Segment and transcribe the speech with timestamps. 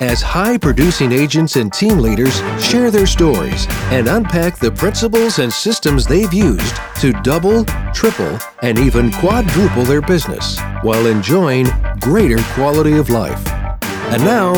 [0.00, 5.52] as high producing agents and team leaders share their stories and unpack the principles and
[5.52, 11.66] systems they've used to double, triple, and even quadruple their business while enjoying
[12.00, 13.46] greater quality of life.
[14.10, 14.54] And now,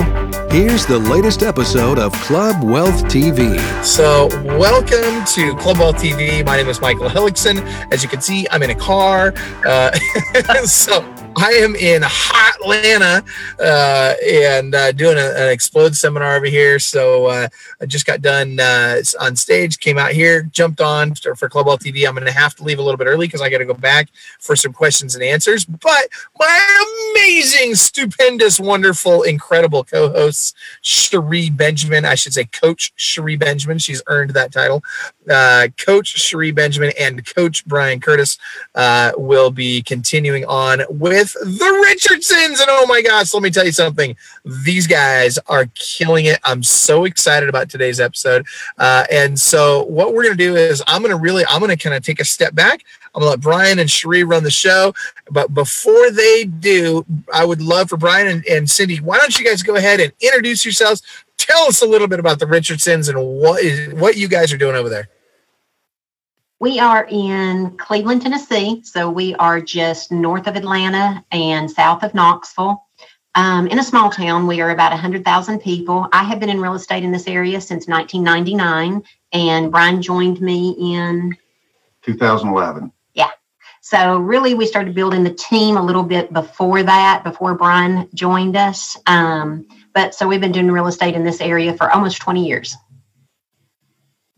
[0.51, 3.61] here's the latest episode of Club Wealth TV.
[3.85, 6.45] So, welcome to Club Wealth TV.
[6.45, 7.63] My name is Michael Hellickson.
[7.93, 9.33] As you can see, I'm in a car.
[9.65, 9.93] Uh,
[10.65, 11.01] so,
[11.37, 13.25] I am in hot Atlanta
[13.61, 16.79] uh, and uh, doing a, an Explode seminar over here.
[16.79, 17.49] So uh,
[17.81, 22.07] I just got done uh, on stage, came out here, jumped on for Club TV.
[22.07, 23.75] I'm going to have to leave a little bit early because I got to go
[23.75, 24.09] back
[24.41, 25.65] for some questions and answers.
[25.65, 26.09] But
[26.39, 33.79] my amazing, stupendous, wonderful, incredible co-hosts, Cherie Benjamin, I should say Coach Cherie Benjamin.
[33.79, 34.83] She's earned that title.
[35.31, 38.39] Uh, Coach Cherie Benjamin and Coach Brian Curtis
[38.75, 42.61] uh, will be continuing on with with the Richardsons.
[42.61, 44.17] And oh my gosh, let me tell you something.
[44.65, 46.39] These guys are killing it.
[46.45, 48.47] I'm so excited about today's episode.
[48.79, 51.77] Uh, and so what we're going to do is I'm going to really, I'm going
[51.77, 52.85] to kind of take a step back.
[53.15, 54.95] I'm going to let Brian and Cherie run the show.
[55.31, 59.45] But before they do, I would love for Brian and, and Cindy, why don't you
[59.45, 61.03] guys go ahead and introduce yourselves?
[61.39, 64.57] Tell us a little bit about the Richardsons and what is what you guys are
[64.57, 65.09] doing over there.
[66.59, 68.81] We are in Cleveland, Tennessee.
[68.83, 72.83] So we are just north of Atlanta and south of Knoxville.
[73.35, 76.09] Um, in a small town, we are about 100,000 people.
[76.13, 79.03] I have been in real estate in this area since 1999,
[79.33, 81.37] and Brian joined me in
[82.01, 82.91] 2011.
[83.13, 83.31] Yeah.
[83.83, 88.57] So, really, we started building the team a little bit before that, before Brian joined
[88.57, 88.97] us.
[89.05, 92.75] Um, but so we've been doing real estate in this area for almost 20 years.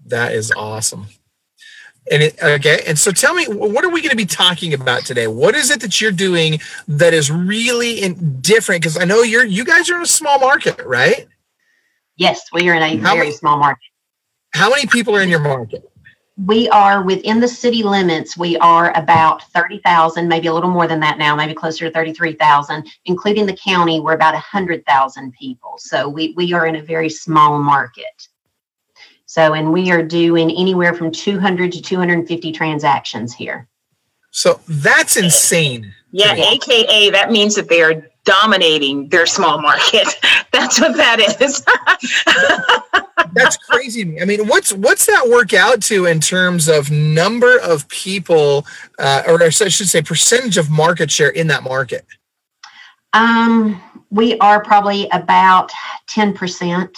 [0.06, 1.06] That is awesome.
[2.10, 5.04] And it, okay, and so tell me, what are we going to be talking about
[5.04, 5.26] today?
[5.26, 8.80] What is it that you're doing that is really in, different?
[8.82, 11.26] Because I know you're you guys are in a small market, right?
[12.16, 13.84] Yes, we are in a how very many, small market.
[14.54, 15.84] How many people are in your market?
[16.46, 18.38] We are within the city limits.
[18.38, 21.90] We are about thirty thousand, maybe a little more than that now, maybe closer to
[21.90, 24.00] thirty-three thousand, including the county.
[24.00, 28.28] We're about hundred thousand people, so we we are in a very small market.
[29.38, 33.68] So, and we are doing anywhere from 200 to 250 transactions here.
[34.32, 35.94] So that's insane.
[36.10, 40.08] Yeah, AKA that means that they are dominating their small market.
[40.52, 41.64] That's what that is.
[43.32, 44.20] that's crazy.
[44.20, 48.66] I mean, what's what's that work out to in terms of number of people,
[48.98, 52.06] uh, or I should say, percentage of market share in that market?
[53.12, 55.70] Um, we are probably about
[56.08, 56.96] ten percent.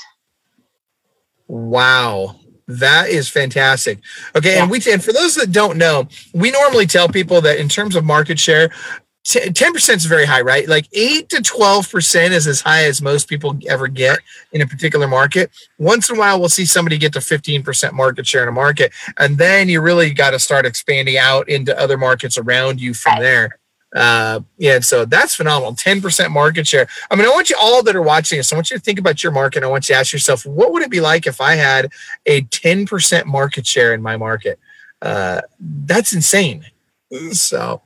[1.51, 2.37] Wow.
[2.69, 3.99] That is fantastic.
[4.37, 4.63] Okay, yeah.
[4.63, 7.97] and we and for those that don't know, we normally tell people that in terms
[7.97, 8.71] of market share,
[9.25, 10.69] ten percent is very high, right?
[10.69, 14.21] Like eight to twelve percent is as high as most people ever get
[14.53, 15.51] in a particular market.
[15.79, 18.53] Once in a while, we'll see somebody get to fifteen percent market share in a
[18.53, 22.95] market, and then you really got to start expanding out into other markets around you
[22.95, 23.60] from there.
[23.95, 25.75] Uh, yeah, so that's phenomenal.
[25.75, 26.87] 10% market share.
[27.11, 28.99] I mean, I want you all that are watching this, I want you to think
[28.99, 29.63] about your market.
[29.63, 31.93] I want you to ask yourself, what would it be like if I had
[32.27, 34.59] a 10% market share in my market?
[35.03, 36.67] Uh, that's insane.
[37.33, 37.83] So,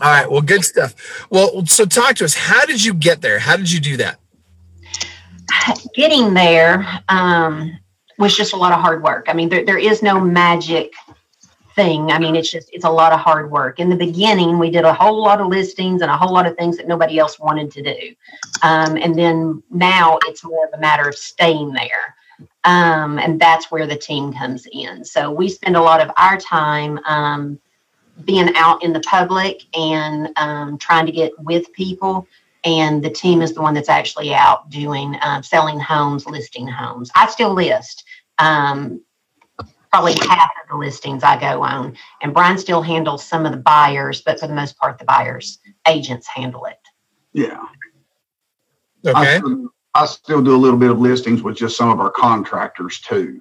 [0.00, 0.94] all right, well, good stuff.
[1.30, 2.34] Well, so talk to us.
[2.34, 3.38] How did you get there?
[3.38, 4.18] How did you do that?
[5.94, 7.78] Getting there um,
[8.18, 9.26] was just a lot of hard work.
[9.28, 10.92] I mean, there, there is no magic
[11.78, 12.10] thing.
[12.10, 13.78] I mean, it's just it's a lot of hard work.
[13.78, 16.56] In the beginning, we did a whole lot of listings and a whole lot of
[16.56, 18.14] things that nobody else wanted to do.
[18.62, 22.16] Um, and then now it's more of a matter of staying there.
[22.64, 25.04] Um, and that's where the team comes in.
[25.04, 27.60] So we spend a lot of our time um,
[28.24, 32.26] being out in the public and um, trying to get with people.
[32.64, 37.08] And the team is the one that's actually out doing uh, selling homes, listing homes.
[37.14, 38.04] I still list.
[38.38, 39.00] Um,
[39.90, 41.96] probably half of the listings I go on.
[42.22, 45.58] And Brian still handles some of the buyers, but for the most part, the buyers
[45.86, 46.78] agents handle it.
[47.32, 47.62] Yeah.
[49.06, 49.36] Okay.
[49.36, 52.10] I still, I still do a little bit of listings with just some of our
[52.10, 53.40] contractors too.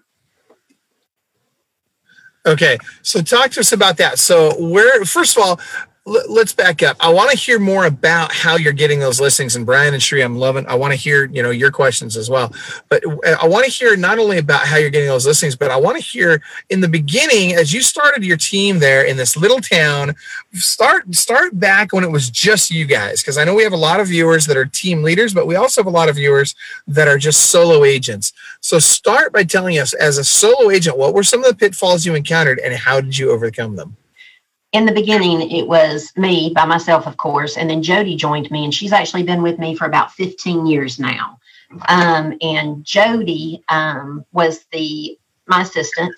[2.45, 4.19] Okay, so talk to us about that.
[4.19, 5.59] So, where first of all,
[6.07, 6.95] let's back up.
[7.01, 9.57] I want to hear more about how you're getting those listings.
[9.57, 10.65] And Brian and Cherie, I'm loving.
[10.67, 12.53] I want to hear you know your questions as well.
[12.87, 15.75] But I want to hear not only about how you're getting those listings, but I
[15.75, 19.59] want to hear in the beginning as you started your team there in this little
[19.59, 20.15] town.
[20.53, 23.77] Start start back when it was just you guys, because I know we have a
[23.77, 26.55] lot of viewers that are team leaders, but we also have a lot of viewers
[26.87, 28.31] that are just solo agents.
[28.61, 32.05] So start by telling us, as a solo agent, what were some of the pitfalls
[32.05, 33.97] you encountered, and how did you overcome them?
[34.73, 38.63] In the beginning, it was me by myself, of course, and then Jody joined me,
[38.63, 41.39] and she's actually been with me for about 15 years now.
[41.87, 45.17] Um, and Jody um, was the
[45.47, 46.13] my assistant,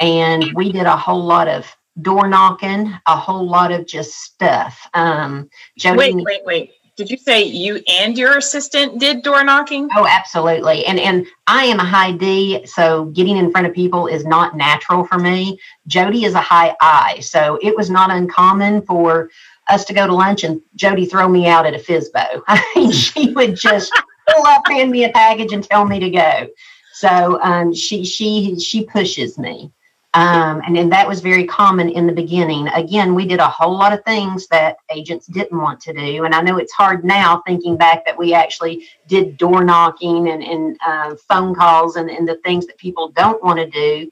[0.00, 4.86] and we did a whole lot of door knocking, a whole lot of just stuff.
[4.94, 6.72] Um, Jody, wait, wait, wait.
[6.98, 9.88] Did you say you and your assistant did door knocking?
[9.94, 10.84] Oh, absolutely.
[10.84, 14.56] And and I am a high D, so getting in front of people is not
[14.56, 15.60] natural for me.
[15.86, 19.30] Jody is a high I, so it was not uncommon for
[19.68, 22.42] us to go to lunch and Jody throw me out at a FSBO.
[22.48, 23.92] I mean, she would just
[24.28, 26.48] pull up, hand me a package, and tell me to go.
[26.94, 29.70] So um, she she she pushes me.
[30.14, 32.66] Um, and then that was very common in the beginning.
[32.68, 36.24] Again, we did a whole lot of things that agents didn't want to do.
[36.24, 40.42] And I know it's hard now thinking back that we actually did door knocking and,
[40.42, 44.10] and uh, phone calls and, and the things that people don't want to do.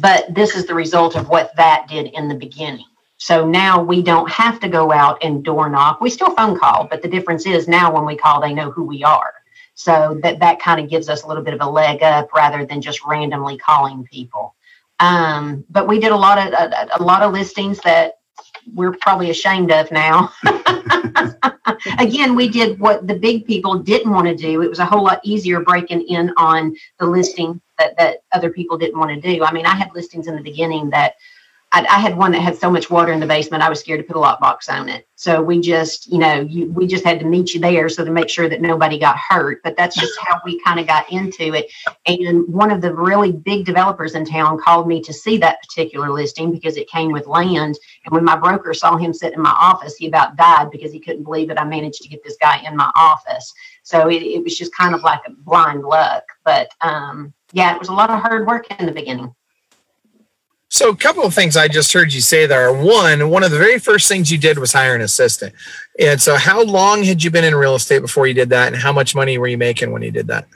[0.00, 2.86] But this is the result of what that did in the beginning.
[3.18, 6.00] So now we don't have to go out and door knock.
[6.00, 8.84] We still phone call, but the difference is now when we call, they know who
[8.84, 9.32] we are.
[9.74, 12.64] So that, that kind of gives us a little bit of a leg up rather
[12.64, 14.53] than just randomly calling people.
[15.00, 18.14] Um, but we did a lot of a, a lot of listings that
[18.72, 20.32] we're probably ashamed of now.
[21.98, 24.62] Again, we did what the big people didn't want to do.
[24.62, 28.78] It was a whole lot easier breaking in on the listing that, that other people
[28.78, 29.44] didn't want to do.
[29.44, 31.14] I mean, I had listings in the beginning that
[31.74, 33.98] I, I, had one that had so much water in the basement, I was scared
[33.98, 35.08] to put a lockbox on it.
[35.16, 38.12] So we just, you know, you, we just had to meet you there so to
[38.12, 39.60] make sure that nobody got hurt.
[39.64, 41.72] But that's just how we kind of got into it.
[42.06, 46.10] And one of the really big developers in town called me to see that particular
[46.10, 47.76] listing because it came with land.
[48.04, 51.00] And when my broker saw him sit in my office, he about died because he
[51.00, 53.52] couldn't believe that I managed to get this guy in my office.
[53.82, 56.22] So it, it was just kind of like a blind luck.
[56.44, 59.34] But um, yeah, it was a lot of hard work in the beginning.
[60.74, 62.72] So, a couple of things I just heard you say there.
[62.72, 65.54] One, one of the very first things you did was hire an assistant.
[66.00, 68.82] And so, how long had you been in real estate before you did that, and
[68.82, 70.48] how much money were you making when you did that?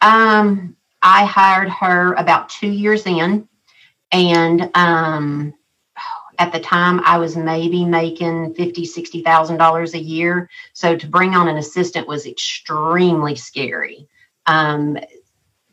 [0.00, 3.46] Um, I hired her about two years in,
[4.10, 5.52] and um,
[6.38, 10.48] at the time I was maybe making fifty, sixty thousand dollars a year.
[10.72, 14.08] So to bring on an assistant was extremely scary.
[14.46, 14.96] Um,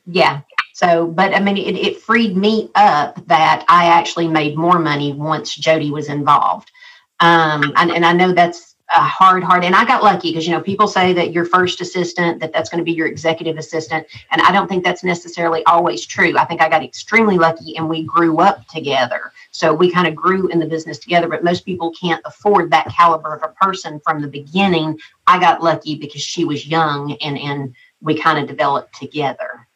[0.05, 0.41] yeah,
[0.79, 5.11] so, but I mean, it, it freed me up that I actually made more money
[5.11, 6.71] once Jody was involved.
[7.19, 10.53] Um, and, and I know that's a hard, hard, and I got lucky because, you
[10.53, 14.07] know, people say that your first assistant, that that's going to be your executive assistant.
[14.31, 16.37] And I don't think that's necessarily always true.
[16.37, 19.33] I think I got extremely lucky and we grew up together.
[19.51, 22.87] So we kind of grew in the business together, but most people can't afford that
[22.87, 24.97] caliber of a person from the beginning.
[25.27, 29.67] I got lucky because she was young and, and we kind of developed together.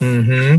[0.00, 0.56] Hmm.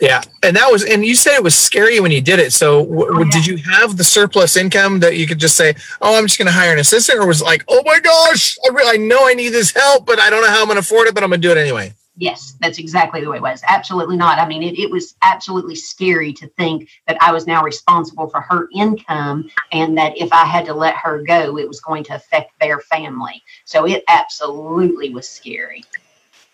[0.00, 2.52] Yeah, and that was, and you said it was scary when you did it.
[2.52, 3.30] So, w- oh, yeah.
[3.30, 6.46] did you have the surplus income that you could just say, "Oh, I'm just going
[6.46, 9.26] to hire an assistant," or was it like, "Oh my gosh, I, really, I know
[9.26, 11.24] I need this help, but I don't know how I'm going to afford it, but
[11.24, 13.62] I'm going to do it anyway." Yes, that's exactly the way it was.
[13.66, 14.38] Absolutely not.
[14.38, 18.40] I mean, it, it was absolutely scary to think that I was now responsible for
[18.40, 22.16] her income and that if I had to let her go, it was going to
[22.16, 23.40] affect their family.
[23.64, 25.84] So it absolutely was scary.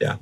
[0.01, 0.17] Yeah.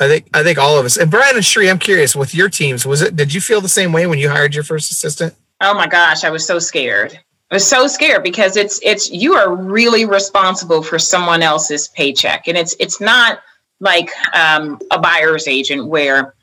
[0.00, 0.96] I think I think all of us.
[0.96, 2.86] And Brian and Cherie, I'm curious with your teams.
[2.86, 3.16] Was it?
[3.16, 5.34] Did you feel the same way when you hired your first assistant?
[5.60, 7.18] Oh my gosh, I was so scared.
[7.50, 12.48] I was so scared because it's it's you are really responsible for someone else's paycheck,
[12.48, 13.40] and it's it's not
[13.80, 16.34] like um, a buyer's agent where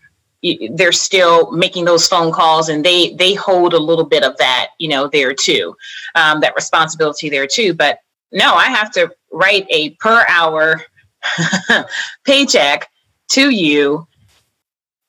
[0.72, 4.70] they're still making those phone calls and they they hold a little bit of that
[4.78, 5.76] you know there too
[6.14, 8.00] um, that responsibility there too but
[8.32, 10.80] no i have to write a per hour
[12.24, 12.88] paycheck
[13.30, 14.08] to you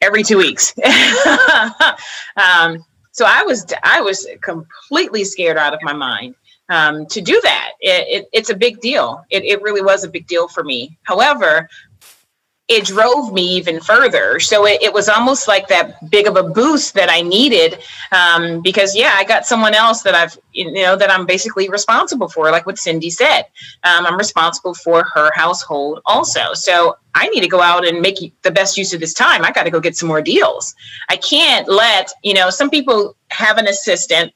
[0.00, 0.74] every two weeks.
[2.36, 6.34] um, so I was I was completely scared out of my mind
[6.68, 7.72] um, to do that.
[7.80, 9.24] It, it, it's a big deal.
[9.30, 10.96] It, it really was a big deal for me.
[11.02, 11.68] However,
[12.68, 14.38] it drove me even further.
[14.38, 17.78] So it, it, was almost like that big of a boost that I needed
[18.12, 22.28] um, because, yeah, I got someone else that I've, you know, that I'm basically responsible
[22.28, 23.44] for, like what Cindy said.
[23.84, 26.52] Um, I'm responsible for her household also.
[26.52, 29.46] So I need to go out and make the best use of this time.
[29.46, 30.74] I got to go get some more deals.
[31.08, 34.32] I can't let, you know, some people have an assistant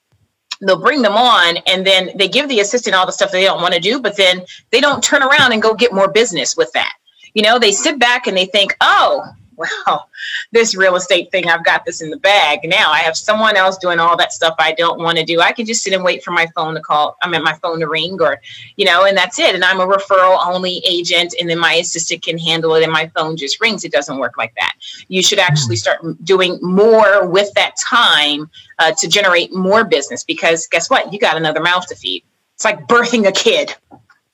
[0.65, 3.61] they'll bring them on and then they give the assistant all the stuff they don't
[3.61, 6.71] want to do but then they don't turn around and go get more business with
[6.71, 6.93] that
[7.35, 9.25] you know they sit back and they think oh
[9.57, 10.09] well,
[10.53, 12.61] this real estate thing, I've got this in the bag.
[12.65, 15.41] Now I have someone else doing all that stuff I don't want to do.
[15.41, 17.17] I can just sit and wait for my phone to call.
[17.23, 18.41] I mean, my phone to ring or,
[18.77, 19.55] you know, and that's it.
[19.55, 21.35] And I'm a referral only agent.
[21.41, 23.85] And then my assistant can handle it and my phone just rings.
[23.85, 24.75] It doesn't work like that.
[25.09, 30.67] You should actually start doing more with that time uh, to generate more business because
[30.69, 31.13] guess what?
[31.13, 32.25] You got another mouth to feed.
[32.55, 33.75] It's like birthing a kid.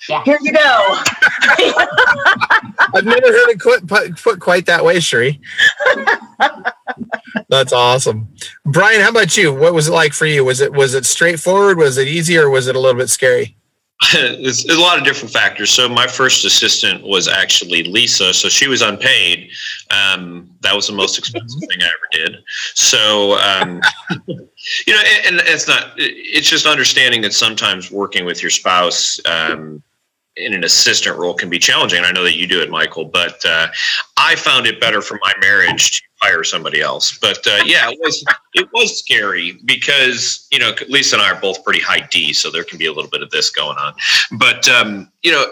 [0.09, 0.23] Yeah.
[0.25, 0.99] Here you go.
[2.95, 3.87] I've never heard it put,
[4.17, 5.40] put quite that way, Cherie.
[7.49, 8.28] That's awesome.
[8.64, 9.52] Brian, how about you?
[9.52, 10.45] What was it like for you?
[10.45, 11.78] Was it was it straightforward?
[11.78, 13.57] Was it easy or was it a little bit scary?
[14.12, 15.71] it's, it's, a lot of different factors.
[15.71, 18.33] So my first assistant was actually Lisa.
[18.33, 19.50] So she was unpaid.
[19.90, 22.45] Um, that was the most expensive thing I ever did.
[22.75, 23.81] So, um,
[24.87, 29.19] you know, and, and, it's not, it's just understanding that sometimes working with your spouse,
[29.26, 29.83] um,
[30.38, 32.04] in an assistant role can be challenging.
[32.04, 33.68] I know that you do it, Michael, but uh,
[34.16, 37.18] I found it better for my marriage to hire somebody else.
[37.18, 41.40] But uh, yeah, it was it was scary because you know Lisa and I are
[41.40, 43.95] both pretty high D, so there can be a little bit of this going on.
[44.38, 45.47] But um, you know,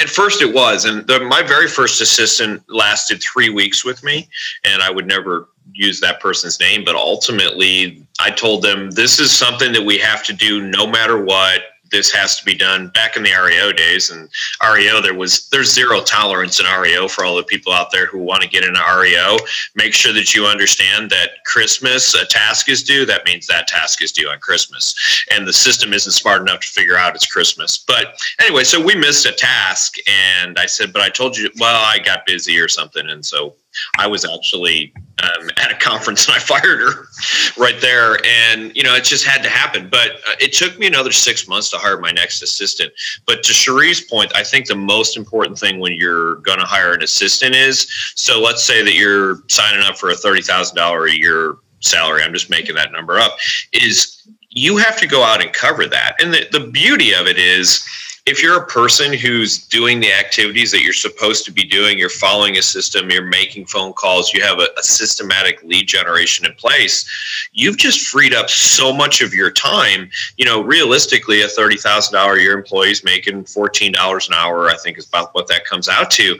[0.00, 4.28] at first it was, and the, my very first assistant lasted three weeks with me,
[4.64, 9.30] and I would never use that person's name, but ultimately I told them this is
[9.30, 13.16] something that we have to do no matter what this has to be done back
[13.16, 14.10] in the REO days.
[14.10, 14.28] And
[14.62, 18.18] REO there was there's zero tolerance in REO for all the people out there who
[18.18, 19.36] want to get into REO
[19.74, 24.02] make sure that you understand that Christmas a task is due that means that task
[24.02, 24.94] is due on Christmas.
[25.30, 27.76] And the system isn't smart enough to figure out it's Christmas.
[27.76, 31.82] But anyway so we missed a task and I said but I told you well
[31.84, 33.08] I got busy or something.
[33.08, 33.54] And so
[33.98, 37.08] I was actually um, at a conference and I fired her
[37.56, 38.18] right there.
[38.24, 39.88] And, you know, it just had to happen.
[39.88, 42.92] But uh, it took me another six months to hire my next assistant.
[43.26, 46.94] But to Cherie's point, I think the most important thing when you're going to hire
[46.94, 51.56] an assistant is so let's say that you're signing up for a $30,000 a year
[51.80, 52.22] salary.
[52.22, 53.36] I'm just making that number up.
[53.72, 54.18] Is
[54.50, 56.16] you have to go out and cover that.
[56.20, 57.84] And the, the beauty of it is,
[58.28, 62.10] if you're a person who's doing the activities that you're supposed to be doing, you're
[62.10, 66.52] following a system, you're making phone calls, you have a, a, systematic lead generation in
[66.52, 67.08] place,
[67.52, 70.10] you've just freed up so much of your time.
[70.36, 74.98] You know, realistically, a $30,000 a year employee is making $14 an hour, I think
[74.98, 76.38] is about what that comes out to.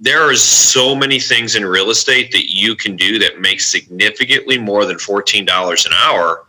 [0.00, 4.58] There are so many things in real estate that you can do that make significantly
[4.58, 6.46] more than $14 an hour.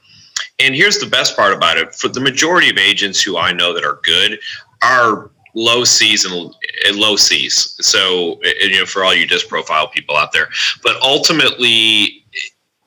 [0.59, 3.73] And here's the best part about it for the majority of agents who I know
[3.73, 4.39] that are good,
[4.81, 6.53] are low C's and,
[6.93, 7.75] low C's.
[7.81, 10.49] So, you know, for all you disc profile people out there,
[10.83, 12.17] but ultimately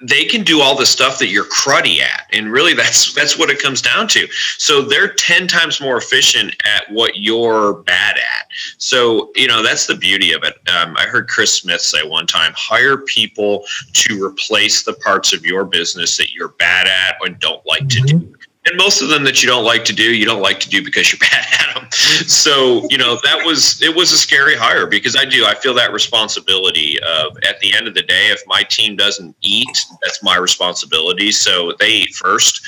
[0.02, 2.26] they can do all the stuff that you're cruddy at.
[2.32, 4.26] And really that's that's what it comes down to.
[4.58, 8.48] So they're 10 times more efficient at what you're bad at.
[8.76, 10.54] So you know that's the beauty of it.
[10.68, 15.44] Um, i heard chris smith say one time hire people to replace the parts of
[15.44, 18.18] your business that you're bad at and don't like to do.
[18.18, 20.68] mm-hmm and most of them that you don't like to do, you don't like to
[20.68, 21.90] do because you're bad at them.
[22.26, 25.75] So, you know, that was, it was a scary hire because I do, I feel
[25.75, 30.23] that responsibility of at the end of the day, if my team doesn't eat, that's
[30.23, 31.30] my responsibility.
[31.30, 32.62] So they eat first.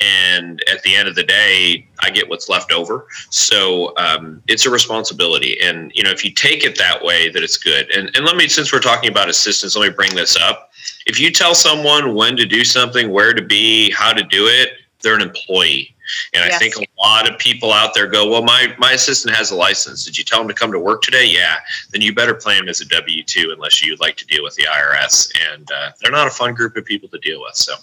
[0.00, 3.06] And at the end of the day, I get what's left over.
[3.30, 5.60] So um, it's a responsibility.
[5.62, 7.90] And, you know, if you take it that way, that it's good.
[7.90, 10.70] And, and let me, since we're talking about assistance, let me bring this up.
[11.06, 14.70] If you tell someone when to do something, where to be, how to do it,
[15.02, 15.94] they're an employee.
[16.34, 16.54] And yes.
[16.54, 19.56] I think a lot of people out there go, well, my, my assistant has a
[19.56, 20.04] license.
[20.04, 21.26] Did you tell him to come to work today?
[21.26, 21.56] Yeah.
[21.90, 24.54] Then you better play him as a W 2 unless you'd like to deal with
[24.56, 25.32] the IRS.
[25.52, 27.54] And uh, they're not a fun group of people to deal with.
[27.54, 27.74] So,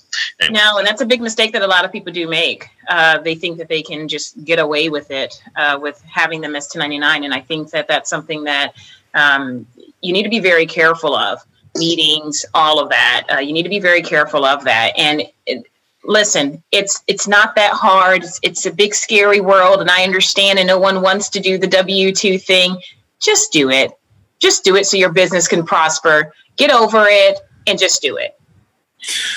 [0.42, 0.60] anyway.
[0.60, 2.70] no, and that's a big mistake that a lot of people do make.
[2.88, 6.56] Uh, they think that they can just get away with it uh, with having them
[6.56, 7.24] as 1099.
[7.24, 8.74] And I think that that's something that
[9.14, 9.66] um,
[10.02, 11.40] you need to be very careful of
[11.76, 13.26] meetings, all of that.
[13.32, 14.92] Uh, you need to be very careful of that.
[14.98, 15.66] And it,
[16.03, 18.24] listen it's it's not that hard.
[18.24, 21.58] It's, it's, a big scary world and i understand and no one wants to do
[21.58, 22.77] the w2 thing.
[23.20, 23.91] Just do it.
[24.39, 26.34] Just do it so your business can prosper.
[26.56, 28.39] Get over it and just do it.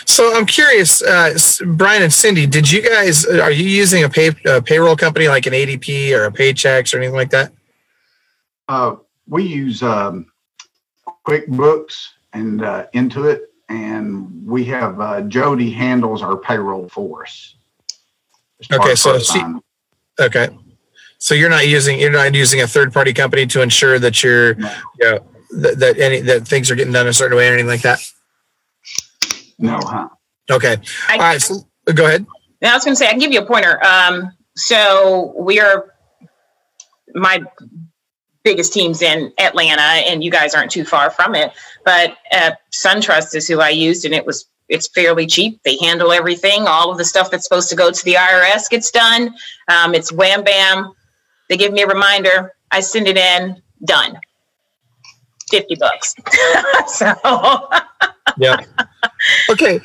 [0.07, 4.31] So i'm curious uh, brian and cindy did you guys are you using a, pay,
[4.47, 7.53] a payroll company like an adp or a paychex or anything like that?
[8.69, 8.97] Uh,
[9.29, 10.27] we use um,
[11.27, 17.57] quickbooks and uh, intuit and we have uh, Jody handles our payroll for us.
[18.73, 19.43] Okay, so she,
[20.21, 20.49] okay,
[21.19, 24.55] so you're not using you're not using a third party company to ensure that you're
[24.55, 24.75] no.
[25.01, 25.27] you know,
[25.61, 28.01] that, that any that things are getting done a certain way or anything like that.
[29.59, 30.09] No, huh?
[30.51, 30.77] Okay,
[31.09, 31.43] I, all right.
[31.43, 32.27] So go ahead.
[32.61, 33.85] Now I was going to say I can give you a pointer.
[33.85, 35.95] Um, so we are
[37.15, 37.43] my
[38.45, 41.53] biggest teams in Atlanta, and you guys aren't too far from it.
[41.85, 45.63] But uh, SunTrust is who I used, and it was it's fairly cheap.
[45.65, 46.67] They handle everything.
[46.67, 49.35] All of the stuff that's supposed to go to the IRS gets done.
[49.69, 50.93] Um, it's wham bam.
[51.49, 52.55] They give me a reminder.
[52.71, 53.61] I send it in.
[53.85, 54.19] Done.
[55.51, 56.15] Fifty bucks.
[56.87, 57.15] so.
[58.39, 58.57] yeah.
[59.51, 59.81] Okay.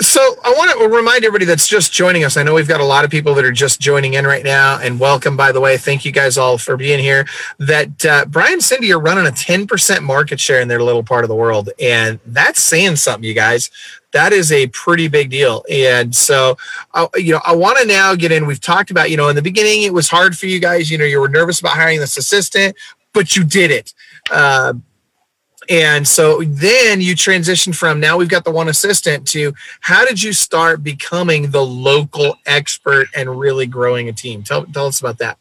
[0.00, 2.36] So I want to remind everybody that's just joining us.
[2.36, 4.78] I know we've got a lot of people that are just joining in right now,
[4.78, 5.76] and welcome, by the way.
[5.76, 7.26] Thank you guys all for being here.
[7.58, 11.24] That uh, Brian and Cindy are running a 10% market share in their little part
[11.24, 13.72] of the world, and that's saying something, you guys.
[14.12, 15.64] That is a pretty big deal.
[15.68, 16.56] And so,
[16.94, 18.46] uh, you know, I want to now get in.
[18.46, 20.92] We've talked about, you know, in the beginning, it was hard for you guys.
[20.92, 22.76] You know, you were nervous about hiring this assistant,
[23.12, 23.92] but you did it.
[24.30, 24.74] Uh,
[25.68, 30.22] and so then you transition from now we've got the one assistant to how did
[30.22, 34.42] you start becoming the local expert and really growing a team?
[34.42, 35.38] Tell, tell us about that.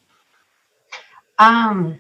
[1.40, 2.00] Um,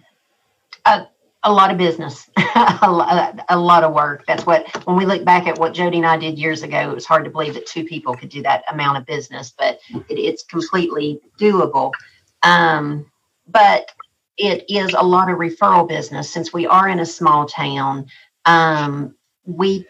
[0.85, 1.07] a,
[1.43, 4.25] a lot of business, a, lot, a lot of work.
[4.27, 6.93] That's what, when we look back at what Jody and I did years ago, it
[6.93, 10.19] was hard to believe that two people could do that amount of business, but it,
[10.19, 11.91] it's completely doable.
[12.43, 13.09] Um,
[13.47, 13.91] but
[14.37, 18.07] it is a lot of referral business since we are in a small town.
[18.45, 19.15] Um,
[19.45, 19.85] we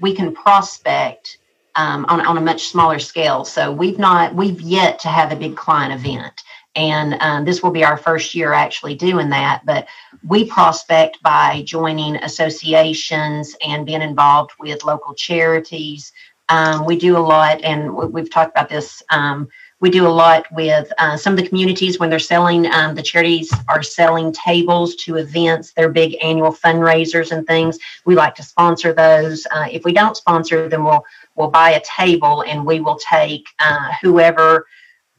[0.00, 1.38] we can prospect
[1.76, 3.44] um, on, on a much smaller scale.
[3.44, 6.42] So we've not we've yet to have a big client event,
[6.74, 9.62] and um, this will be our first year actually doing that.
[9.64, 9.88] But
[10.26, 16.12] we prospect by joining associations and being involved with local charities.
[16.48, 19.48] Um, we do a lot, and we've talked about this um,
[19.80, 23.02] we do a lot with uh, some of the communities when they're selling, um, the
[23.02, 27.78] charities are selling tables to events, their big annual fundraisers and things.
[28.06, 29.46] We like to sponsor those.
[29.50, 31.04] Uh, if we don't sponsor them, we'll,
[31.34, 34.66] we'll buy a table and we will take uh, whoever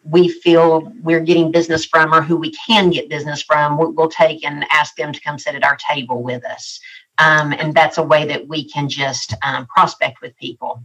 [0.03, 4.43] we feel we're getting business from or who we can get business from, we'll take
[4.45, 6.79] and ask them to come sit at our table with us.
[7.17, 10.81] Um, and that's a way that we can just um, prospect with people.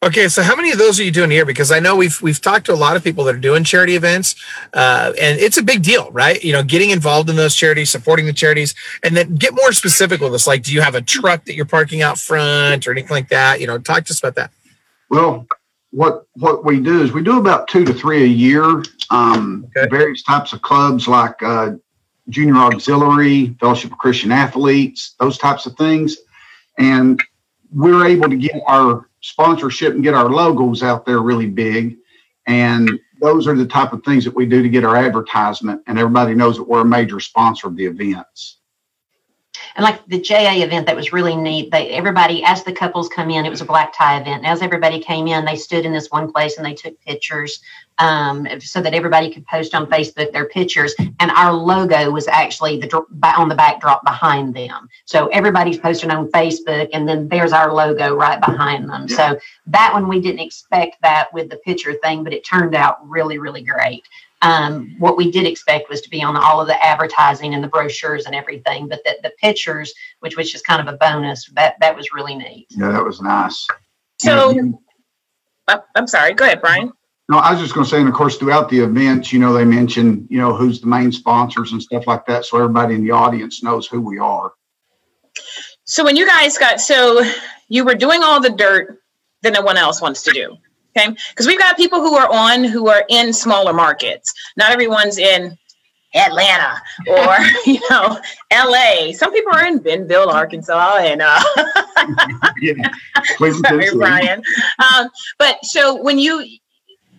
[0.00, 1.44] Okay, so how many of those are you doing here?
[1.44, 3.96] Because I know we've we've talked to a lot of people that are doing charity
[3.96, 4.36] events,
[4.72, 6.42] uh, and it's a big deal, right?
[6.42, 10.20] You know, getting involved in those charities, supporting the charities, and then get more specific
[10.20, 10.46] with us.
[10.46, 13.60] Like, do you have a truck that you're parking out front or anything like that?
[13.60, 14.52] You know, talk to us about that.
[15.10, 15.48] Well,
[15.90, 18.84] what what we do is we do about two to three a year.
[19.10, 19.88] Um, okay.
[19.90, 21.72] Various types of clubs like uh,
[22.28, 26.18] Junior Auxiliary, Fellowship of Christian Athletes, those types of things,
[26.78, 27.20] and
[27.72, 31.96] we're able to get our sponsorship and get our logos out there really big.
[32.46, 35.98] And those are the type of things that we do to get our advertisement, and
[35.98, 38.58] everybody knows that we're a major sponsor of the events.
[39.76, 41.70] And like the JA event, that was really neat.
[41.70, 44.44] They everybody, as the couples come in, it was a black tie event.
[44.44, 47.60] And as everybody came in, they stood in this one place and they took pictures
[47.98, 50.94] um, so that everybody could post on Facebook their pictures.
[51.20, 53.04] And our logo was actually the
[53.36, 54.88] on the backdrop behind them.
[55.04, 59.06] So everybody's posting on Facebook, and then there's our logo right behind them.
[59.08, 59.16] Yeah.
[59.16, 63.06] So that one we didn't expect that with the picture thing, but it turned out
[63.08, 64.04] really, really great.
[64.40, 67.68] Um, what we did expect was to be on all of the advertising and the
[67.68, 71.74] brochures and everything, but that the pictures, which was just kind of a bonus, that
[71.80, 72.68] that was really neat.
[72.70, 73.66] Yeah, that was nice.
[74.18, 74.54] So,
[75.94, 76.34] I'm sorry.
[76.34, 76.92] Go ahead, Brian.
[77.30, 79.52] No, I was just going to say, and of course, throughout the events, you know,
[79.52, 83.04] they mention, you know, who's the main sponsors and stuff like that, so everybody in
[83.04, 84.52] the audience knows who we are.
[85.84, 87.22] So when you guys got, so
[87.68, 88.98] you were doing all the dirt
[89.42, 90.56] that no one else wants to do,
[90.96, 91.14] okay?
[91.30, 94.32] Because we've got people who are on who are in smaller markets.
[94.56, 95.56] Not everyone's in
[96.14, 97.36] Atlanta or
[97.66, 98.18] you know
[98.52, 99.12] LA.
[99.12, 101.40] Some people are in Bentonville, Arkansas, and uh,
[102.60, 102.90] yeah.
[103.38, 104.42] sorry, Brian.
[104.78, 106.44] Um, but so when you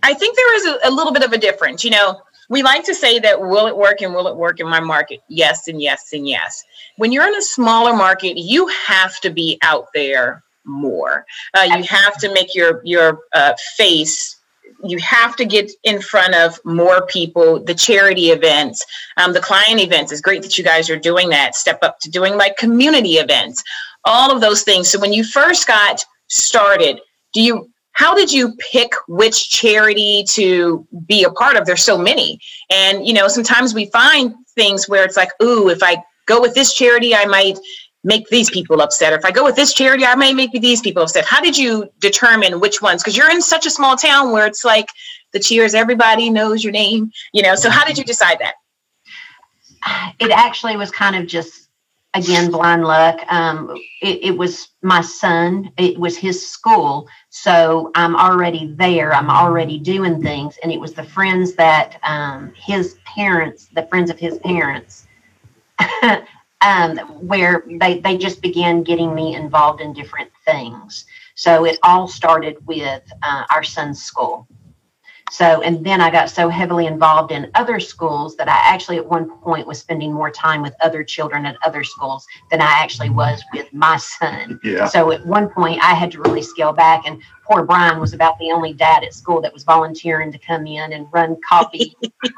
[0.03, 1.83] I think there is a, a little bit of a difference.
[1.83, 4.67] You know, we like to say that will it work and will it work in
[4.67, 5.21] my market?
[5.29, 6.63] Yes, and yes, and yes.
[6.97, 11.25] When you're in a smaller market, you have to be out there more.
[11.53, 14.35] Uh, you have to make your your uh, face.
[14.83, 17.63] You have to get in front of more people.
[17.63, 18.85] The charity events,
[19.17, 20.11] um, the client events.
[20.11, 21.55] It's great that you guys are doing that.
[21.55, 23.63] Step up to doing like community events,
[24.05, 24.89] all of those things.
[24.89, 26.99] So when you first got started,
[27.33, 31.65] do you how did you pick which charity to be a part of?
[31.65, 32.39] There's so many.
[32.69, 36.53] And, you know, sometimes we find things where it's like, ooh, if I go with
[36.53, 37.59] this charity, I might
[38.05, 39.11] make these people upset.
[39.11, 41.25] Or if I go with this charity, I may make these people upset.
[41.25, 43.03] How did you determine which ones?
[43.03, 44.87] Because you're in such a small town where it's like
[45.33, 47.55] the cheers, everybody knows your name, you know.
[47.55, 48.53] So how did you decide that?
[50.21, 51.68] It actually was kind of just
[52.13, 53.19] again, blind luck.
[53.31, 57.07] Um, it, it, was my son, it was his school.
[57.29, 60.57] So I'm already there, I'm already doing things.
[60.63, 65.07] And it was the friends that um, his parents, the friends of his parents,
[66.61, 71.05] um, where they, they just began getting me involved in different things.
[71.35, 74.47] So it all started with uh, our son's school.
[75.31, 79.05] So, and then I got so heavily involved in other schools that I actually at
[79.05, 83.09] one point was spending more time with other children at other schools than I actually
[83.09, 84.59] was with my son.
[84.63, 84.87] Yeah.
[84.87, 88.37] So at one point I had to really scale back and poor Brian was about
[88.39, 91.95] the only dad at school that was volunteering to come in and run coffee.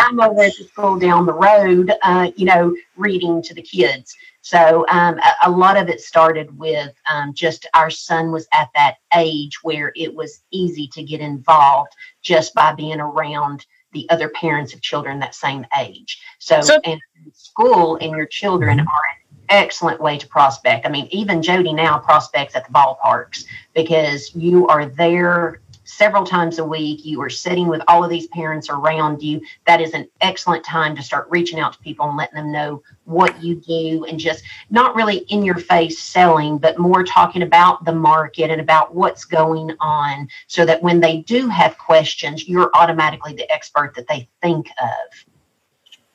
[0.00, 4.14] I'm over at the school down the road, uh, you know, reading to the kids.
[4.44, 8.68] So um, a, a, lot of it started with um, just our son was at
[8.74, 14.28] that age where it was easy to get involved just by being around the other
[14.28, 16.20] parents of children that same age.
[16.40, 17.00] So, so and
[17.32, 20.84] school and your children are an excellent way to prospect.
[20.84, 26.58] I mean, even Jody now prospects at the ballparks because you are there several times
[26.58, 27.04] a week.
[27.04, 29.40] You are sitting with all of these parents around you.
[29.66, 32.82] That is an excellent time to start reaching out to people and letting them know
[33.04, 37.84] what you do and just not really in your face selling, but more talking about
[37.84, 42.70] the market and about what's going on so that when they do have questions, you're
[42.74, 45.24] automatically the expert that they think of.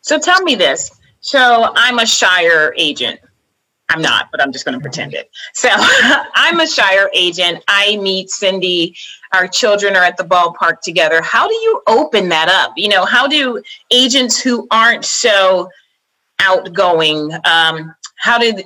[0.01, 0.99] So tell me this.
[1.21, 3.19] So I'm a Shire agent.
[3.89, 5.31] I'm not, but I'm just going to pretend it.
[5.53, 7.63] So I'm a Shire agent.
[7.67, 8.95] I meet Cindy.
[9.33, 11.21] Our children are at the ballpark together.
[11.21, 12.73] How do you open that up?
[12.77, 15.69] You know, how do agents who aren't so
[16.39, 18.63] outgoing, um, how did,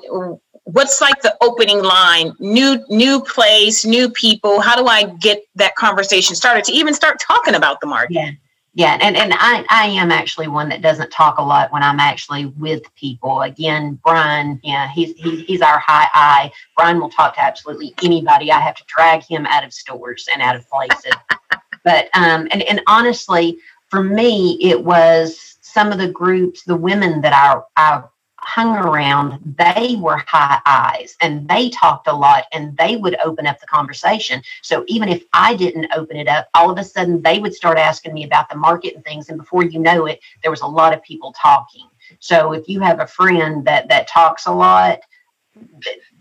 [0.65, 2.33] what's like the opening line?
[2.39, 4.61] New, new place, new people.
[4.61, 8.13] How do I get that conversation started to even start talking about the market?
[8.13, 8.31] Yeah.
[8.75, 11.99] Yeah, and, and I, I am actually one that doesn't talk a lot when I'm
[11.99, 13.41] actually with people.
[13.41, 16.51] Again, Brian, yeah, he's he's, he's our high I.
[16.75, 18.51] Brian will talk to absolutely anybody.
[18.51, 21.13] I have to drag him out of stores and out of places.
[21.83, 23.59] but um, and and honestly,
[23.89, 28.03] for me, it was some of the groups, the women that I I
[28.45, 33.47] hung around, they were high I's and they talked a lot and they would open
[33.47, 34.41] up the conversation.
[34.61, 37.77] So even if I didn't open it up, all of a sudden they would start
[37.77, 39.29] asking me about the market and things.
[39.29, 41.87] And before you know it, there was a lot of people talking.
[42.19, 44.99] So if you have a friend that that talks a lot,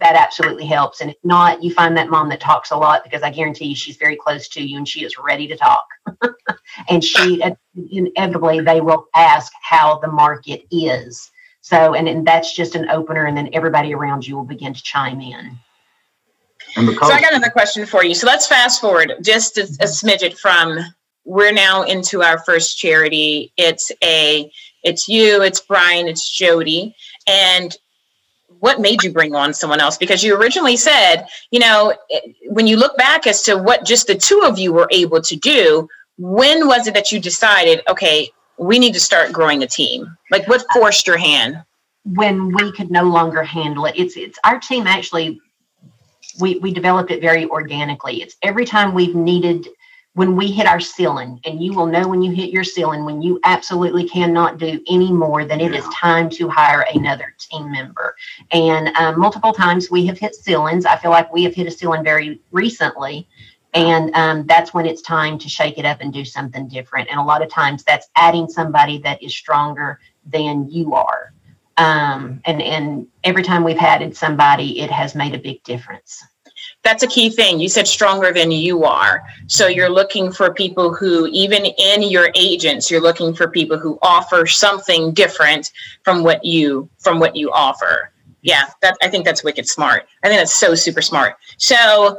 [0.00, 1.00] that absolutely helps.
[1.00, 3.76] And if not, you find that mom that talks a lot because I guarantee you
[3.76, 5.86] she's very close to you and she is ready to talk.
[6.88, 7.42] and she
[7.90, 11.30] inevitably they will ask how the market is
[11.62, 14.82] so, and, and that's just an opener, and then everybody around you will begin to
[14.82, 15.58] chime in.
[16.74, 18.14] so, I got another question for you.
[18.14, 20.78] So, let's fast forward just a, a smidget from
[21.24, 23.52] we're now into our first charity.
[23.56, 24.50] It's a,
[24.82, 26.96] it's you, it's Brian, it's Jody,
[27.28, 27.76] and
[28.58, 29.96] what made you bring on someone else?
[29.96, 31.94] Because you originally said, you know,
[32.46, 35.36] when you look back as to what just the two of you were able to
[35.36, 40.16] do, when was it that you decided, okay, we need to start growing a team?
[40.30, 41.62] Like what forced your hand?
[42.04, 43.94] When we could no longer handle it.
[43.96, 45.40] It's it's our team actually
[46.40, 48.22] we we developed it very organically.
[48.22, 49.68] It's every time we've needed
[50.14, 53.22] when we hit our ceiling, and you will know when you hit your ceiling when
[53.22, 58.14] you absolutely cannot do any more, then it is time to hire another team member.
[58.50, 60.84] And um, multiple times we have hit ceilings.
[60.84, 63.26] I feel like we have hit a ceiling very recently
[63.74, 67.08] and um, that's when it's time to shake it up and do something different.
[67.10, 71.32] And a lot of times that's adding somebody that is stronger than you are.
[71.78, 76.22] Um, and, and every time we've added somebody, it has made a big difference.
[76.84, 77.60] That's a key thing.
[77.60, 79.24] You said stronger than you are.
[79.46, 83.98] So you're looking for people who, even in your agents, you're looking for people who
[84.02, 88.12] offer something different from what you from what you offer.
[88.42, 90.06] Yeah, that I think that's wicked smart.
[90.22, 91.36] I think that's so super smart.
[91.56, 92.18] So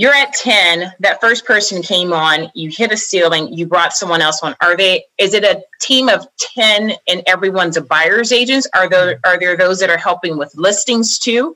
[0.00, 4.22] you're at 10 that first person came on you hit a ceiling you brought someone
[4.22, 4.56] else on.
[4.62, 8.66] Are they is it a team of 10 and everyone's a buyer's agents?
[8.74, 11.54] Are there are there those that are helping with listings too?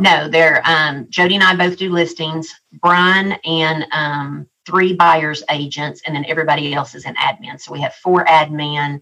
[0.00, 2.52] No they're um, jody and i both do listings.
[2.82, 7.60] Brian and um, three buyers agents and then everybody else is an admin.
[7.60, 9.00] So we have four admin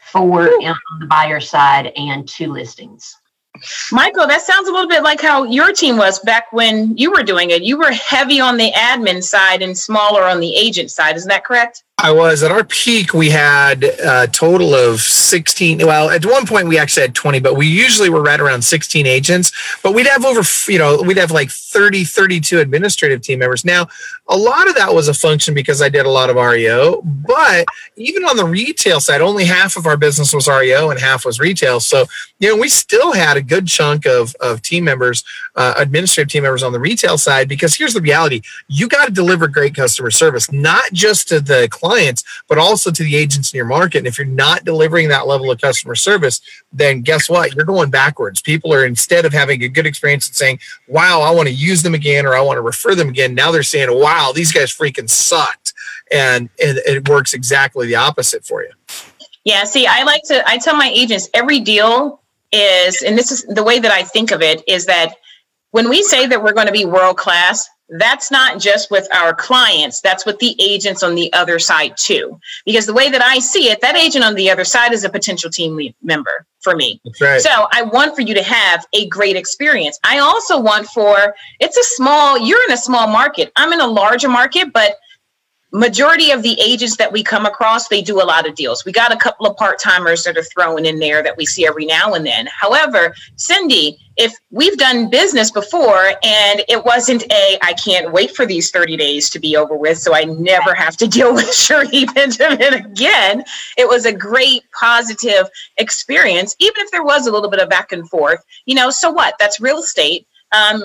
[0.00, 3.16] four on the buyer side and two listings
[3.90, 7.22] Michael, that sounds a little bit like how your team was back when you were
[7.22, 7.62] doing it.
[7.62, 11.16] You were heavy on the admin side and smaller on the agent side.
[11.16, 11.84] Isn't that correct?
[12.02, 13.14] I was at our peak.
[13.14, 15.78] We had a total of 16.
[15.78, 19.06] Well, at one point we actually had 20, but we usually were right around 16
[19.06, 19.52] agents.
[19.84, 23.64] But we'd have over, you know, we'd have like 30, 32 administrative team members.
[23.64, 23.86] Now,
[24.28, 27.02] a lot of that was a function because I did a lot of REO.
[27.02, 31.24] But even on the retail side, only half of our business was REO and half
[31.24, 31.78] was retail.
[31.78, 32.06] So,
[32.40, 35.22] you know, we still had a good chunk of, of team members,
[35.54, 39.12] uh, administrative team members on the retail side because here's the reality you got to
[39.12, 43.56] deliver great customer service, not just to the clients, but also to the agents in
[43.56, 43.98] your market.
[43.98, 46.40] And if you're not delivering that level of customer service,
[46.72, 47.54] then guess what?
[47.54, 48.40] You're going backwards.
[48.40, 51.82] People are instead of having a good experience and saying, wow, I want to use
[51.82, 54.70] them again or I want to refer them again, now they're saying, wow, these guys
[54.70, 55.74] freaking sucked.
[56.10, 58.70] And, and it works exactly the opposite for you.
[59.44, 62.20] Yeah, see, I like to, I tell my agents every deal
[62.52, 65.14] is, and this is the way that I think of it, is that
[65.72, 69.34] when we say that we're going to be world class, that's not just with our
[69.34, 72.38] clients, that's with the agents on the other side too.
[72.64, 75.10] Because the way that I see it, that agent on the other side is a
[75.10, 77.00] potential team member for me.
[77.20, 77.40] Right.
[77.40, 79.98] So I want for you to have a great experience.
[80.04, 83.52] I also want for it's a small, you're in a small market.
[83.56, 84.96] I'm in a larger market, but
[85.72, 88.84] majority of the agents that we come across they do a lot of deals.
[88.84, 91.86] We got a couple of part-timers that are thrown in there that we see every
[91.86, 92.46] now and then.
[92.52, 98.44] However cindy if we've done business before and it wasn't a i can't wait for
[98.44, 102.04] these 30 days to be over with so i never have to deal with Cherie
[102.14, 103.42] benjamin again
[103.78, 107.92] it was a great positive experience even if there was a little bit of back
[107.92, 109.34] and forth you know so what?
[109.38, 110.26] That's real estate.
[110.52, 110.84] Um,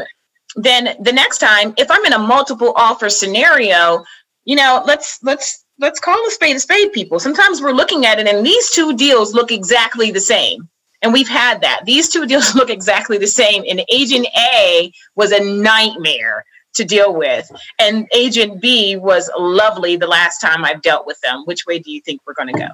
[0.56, 4.04] then the next time if i'm in a multiple offer scenario
[4.48, 7.20] you know, let's let's let's call a spade a spade, people.
[7.20, 10.68] Sometimes we're looking at it and these two deals look exactly the same.
[11.02, 11.82] And we've had that.
[11.86, 13.64] These two deals look exactly the same.
[13.70, 17.52] And agent A was a nightmare to deal with.
[17.78, 21.44] And agent B was lovely the last time I've dealt with them.
[21.44, 22.70] Which way do you think we're going to go?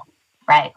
[0.47, 0.73] Right.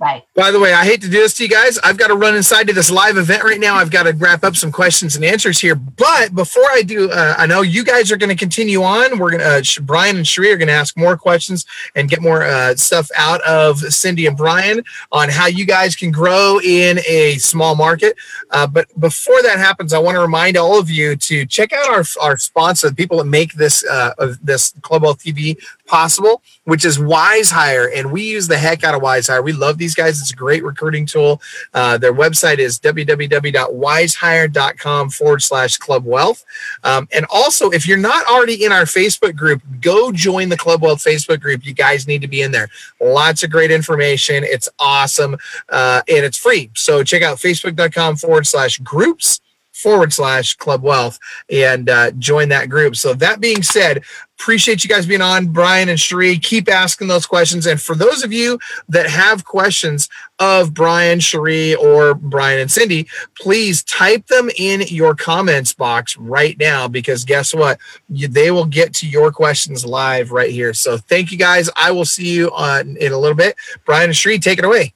[0.00, 0.24] Right.
[0.34, 1.78] By the way, I hate to do this to you guys.
[1.78, 3.76] I've got to run inside to this live event right now.
[3.76, 5.76] I've got to wrap up some questions and answers here.
[5.76, 9.18] But before I do, uh, I know you guys are going to continue on.
[9.18, 12.20] We're going to, uh, Brian and Cherie are going to ask more questions and get
[12.20, 16.98] more uh, stuff out of Cindy and Brian on how you guys can grow in
[17.08, 18.16] a small market.
[18.50, 21.88] Uh, but before that happens, I want to remind all of you to check out
[21.88, 26.98] our, our sponsor, the people that make this, uh, this Club TV possible, which is
[26.98, 27.88] WizeHire.
[27.94, 29.44] And we use the heck out of WizeHire.
[29.44, 30.20] We love these guys.
[30.20, 31.40] It's a great recruiting tool.
[31.72, 36.44] Uh, their website is www.wizehire.com forward slash club wealth.
[36.82, 40.82] Um, and also, if you're not already in our Facebook group, go join the Club
[40.82, 41.66] Wealth Facebook group.
[41.66, 42.68] You guys need to be in there.
[43.00, 44.44] Lots of great information.
[44.44, 45.36] It's awesome
[45.68, 46.70] uh, and it's free.
[46.74, 49.40] So check out facebook.com forward slash groups
[49.74, 51.18] forward slash club wealth
[51.50, 52.96] and uh, join that group.
[52.96, 54.04] So that being said,
[54.38, 56.38] appreciate you guys being on Brian and Cherie.
[56.38, 57.66] Keep asking those questions.
[57.66, 63.06] And for those of you that have questions of Brian, Cherie, or Brian and Cindy,
[63.40, 67.78] please type them in your comments box right now because guess what?
[68.08, 70.74] You, they will get to your questions live right here.
[70.74, 71.70] So thank you guys.
[71.76, 73.56] I will see you on in a little bit.
[73.86, 74.92] Brian and Cherie, take it away.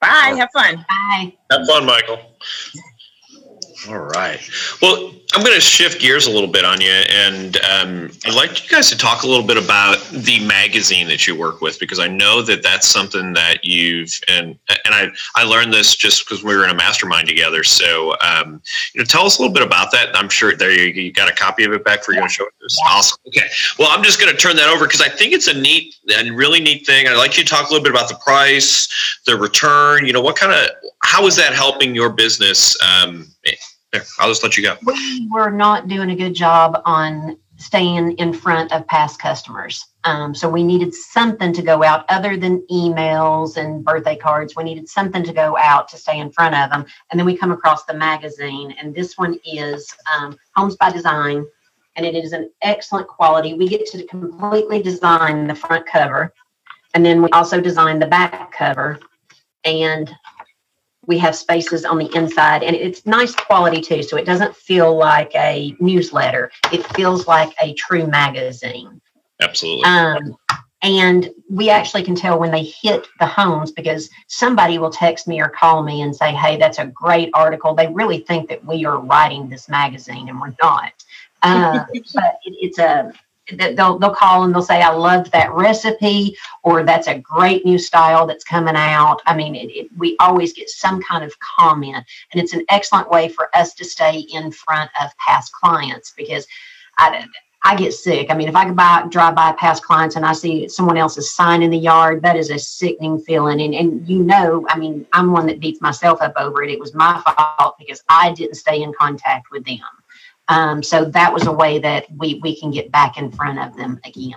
[0.00, 0.34] Bye.
[0.36, 0.84] Have fun.
[0.88, 1.32] Bye.
[1.50, 2.20] Have fun, Michael.
[3.88, 4.40] All right.
[4.80, 8.62] Well, I'm going to shift gears a little bit on you, and um, I'd like
[8.62, 11.98] you guys to talk a little bit about the magazine that you work with because
[11.98, 16.44] I know that that's something that you've and and I I learned this just because
[16.44, 17.64] we were in a mastermind together.
[17.64, 18.62] So, um,
[18.94, 20.16] you know, tell us a little bit about that.
[20.16, 22.46] I'm sure there you, you got a copy of it back for you to show
[22.64, 22.78] us.
[22.86, 23.18] Awesome.
[23.26, 23.48] Okay.
[23.76, 26.36] Well, I'm just going to turn that over because I think it's a neat and
[26.36, 27.08] really neat thing.
[27.08, 28.88] I'd like you to talk a little bit about the price,
[29.26, 30.06] the return.
[30.06, 30.68] You know, what kind of
[31.02, 32.76] how is that helping your business?
[32.80, 33.26] Um,
[33.94, 34.76] there, I'll just let you go.
[34.82, 39.86] We were not doing a good job on staying in front of past customers.
[40.02, 44.56] Um, so we needed something to go out other than emails and birthday cards.
[44.56, 46.84] We needed something to go out to stay in front of them.
[47.10, 51.46] And then we come across the magazine, and this one is um, Homes by Design,
[51.96, 53.54] and it is an excellent quality.
[53.54, 56.34] We get to completely design the front cover,
[56.94, 58.98] and then we also design the back cover.
[59.64, 60.14] And
[61.06, 64.96] we have spaces on the inside and it's nice quality too so it doesn't feel
[64.96, 66.50] like a newsletter.
[66.72, 69.00] It feels like a true magazine.
[69.40, 69.84] Absolutely.
[69.84, 70.36] Um,
[70.82, 75.40] and we actually can tell when they hit the homes because somebody will text me
[75.40, 77.74] or call me and say hey that's a great article.
[77.74, 80.92] They really think that we are writing this magazine and we're not.
[81.42, 83.12] Uh, but it, it's a
[83.52, 87.78] they'll they'll call and they'll say I loved that recipe or that's a great new
[87.78, 89.20] style that's coming out.
[89.26, 93.10] I mean, it, it, we always get some kind of comment, and it's an excellent
[93.10, 96.46] way for us to stay in front of past clients because
[96.98, 97.26] I
[97.66, 98.30] I get sick.
[98.30, 101.34] I mean, if I could buy, drive by past clients and I see someone else's
[101.34, 103.62] sign in the yard, that is a sickening feeling.
[103.62, 106.70] And, and you know, I mean, I'm one that beats myself up over it.
[106.70, 109.78] It was my fault because I didn't stay in contact with them.
[110.48, 113.76] Um, so that was a way that we, we can get back in front of
[113.76, 114.34] them again.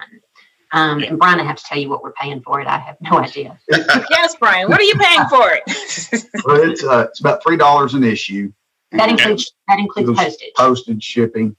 [0.71, 2.67] Um, and Brian, I have to tell you what we're paying for it.
[2.67, 3.57] I have no idea.
[3.69, 6.25] yes, Brian, what are you paying for it?
[6.45, 8.51] well, it's, uh, it's about $3 an issue.
[8.91, 10.53] That includes, that includes postage.
[10.55, 11.55] Postage, shipping.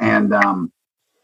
[0.00, 0.72] And, um,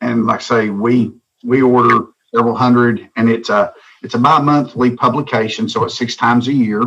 [0.00, 4.96] and like I say, we, we order several hundred and it's a, it's a bi-monthly
[4.96, 5.68] publication.
[5.68, 6.82] So it's six times a year.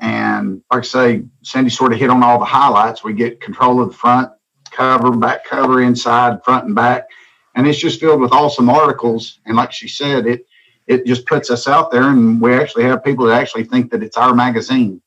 [0.00, 3.04] And like I say, Sandy sort of hit on all the highlights.
[3.04, 4.32] We get control of the front
[4.70, 7.08] cover, back cover, inside, front and back.
[7.54, 9.40] And it's just filled with awesome articles.
[9.46, 10.46] And like she said, it,
[10.86, 14.02] it just puts us out there and we actually have people that actually think that
[14.02, 15.00] it's our magazine.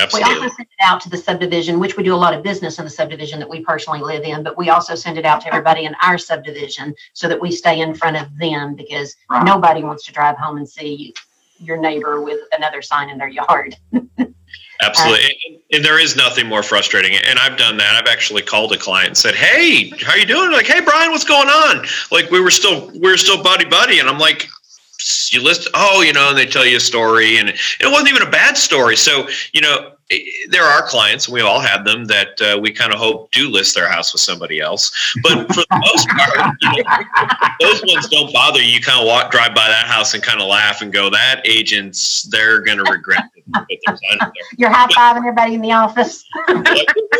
[0.00, 0.32] Absolutely.
[0.32, 2.78] We also send it out to the subdivision, which we do a lot of business
[2.78, 5.48] in the subdivision that we personally live in, but we also send it out to
[5.48, 9.44] everybody in our subdivision so that we stay in front of them because Right.
[9.44, 11.14] nobody wants to drive home and see
[11.58, 13.76] your neighbor with another sign in their yard.
[14.80, 15.24] Absolutely.
[15.24, 17.16] Uh, and, and there is nothing more frustrating.
[17.16, 17.96] And I've done that.
[17.96, 20.52] I've actually called a client and said, Hey, how you doing?
[20.52, 21.84] Like, Hey, Brian, what's going on?
[22.12, 23.98] Like we were still, we were still buddy buddy.
[23.98, 24.48] And I'm like,
[25.30, 28.22] you list, oh, you know, and they tell you a story and it wasn't even
[28.22, 28.96] a bad story.
[28.96, 29.92] So, you know,
[30.48, 33.74] there are clients, we all have them that uh, we kind of hope do list
[33.74, 34.90] their house with somebody else.
[35.22, 36.98] But for the most part, you know,
[37.60, 38.74] those ones don't bother you.
[38.74, 41.42] You kind of walk, drive by that house and kind of laugh and go, that
[41.44, 43.44] agent's, they're going to regret it.
[43.52, 44.44] Put their sign up there.
[44.56, 46.24] You're high fiving everybody in the office.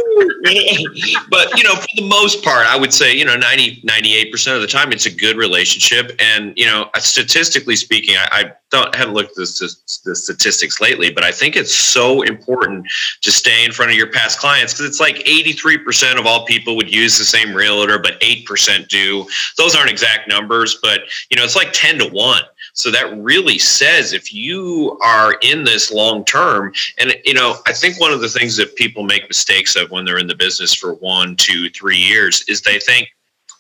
[1.31, 4.61] but you know for the most part i would say you know 90 98% of
[4.61, 9.15] the time it's a good relationship and you know statistically speaking i, I don't haven't
[9.15, 12.78] looked at the, the statistics lately but i think it's so important
[13.23, 14.75] to stay in front of your past clients.
[14.75, 19.27] Because it's like 83% of all people would use the same realtor but 8% do.
[19.57, 22.43] Those aren't exact numbers but you know it's like 10 to 1
[22.79, 27.73] so that really says if you are in this long term, and you know, I
[27.73, 30.75] think one of the things that people make mistakes of when they're in the business
[30.75, 33.09] for one, two, three years is they think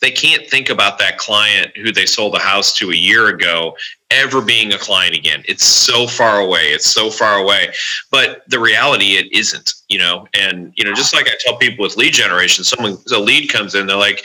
[0.00, 3.74] they can't think about that client who they sold a house to a year ago
[4.10, 5.42] ever being a client again.
[5.46, 6.72] It's so far away.
[6.72, 7.74] It's so far away.
[8.10, 11.82] But the reality, it isn't, you know, and, you know, just like I tell people
[11.82, 14.24] with lead generation, someone, a lead comes in, they're like,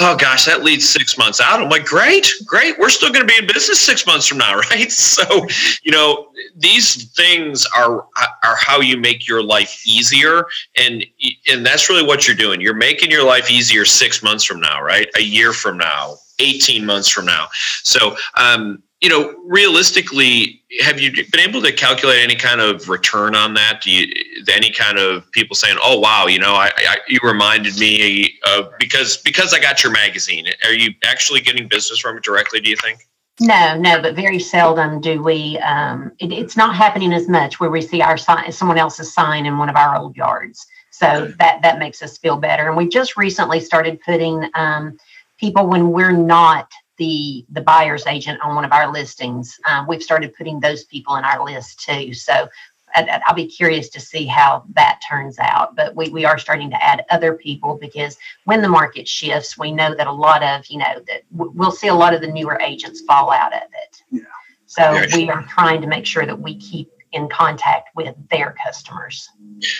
[0.00, 1.62] oh gosh, that lead's six months out.
[1.62, 2.78] I'm like, great, great.
[2.78, 4.92] We're still going to be in business six months from now, right?
[4.92, 5.46] So,
[5.82, 8.06] you know, these things are,
[8.44, 10.44] are how you make your life easier.
[10.76, 11.06] And,
[11.50, 12.60] and that's really what you're doing.
[12.60, 15.08] You're making your life easier six months from now, right?
[15.16, 17.48] A year from now, 18 months from now.
[17.82, 23.34] So, um, you know, realistically, have you been able to calculate any kind of return
[23.34, 23.80] on that?
[23.82, 24.14] Do you
[24.48, 28.70] any kind of people saying, "Oh, wow, you know, I, I you reminded me of
[28.78, 32.60] because because I got your magazine." Are you actually getting business from it directly?
[32.60, 33.00] Do you think?
[33.40, 35.58] No, no, but very seldom do we.
[35.58, 39.46] Um, it, it's not happening as much where we see our sign, someone else's sign
[39.46, 40.64] in one of our old yards.
[40.92, 42.68] So that that makes us feel better.
[42.68, 44.96] And we just recently started putting um,
[45.40, 46.70] people when we're not
[47.02, 49.58] the the buyer's agent on one of our listings.
[49.68, 52.14] Um, we've started putting those people in our list too.
[52.14, 52.48] So
[52.94, 55.74] I, I'll be curious to see how that turns out.
[55.74, 59.72] But we, we are starting to add other people because when the market shifts, we
[59.72, 62.58] know that a lot of, you know, that we'll see a lot of the newer
[62.60, 64.02] agents fall out of it.
[64.10, 64.20] Yeah.
[64.66, 68.54] So Very we are trying to make sure that we keep in contact with their
[68.64, 69.28] customers.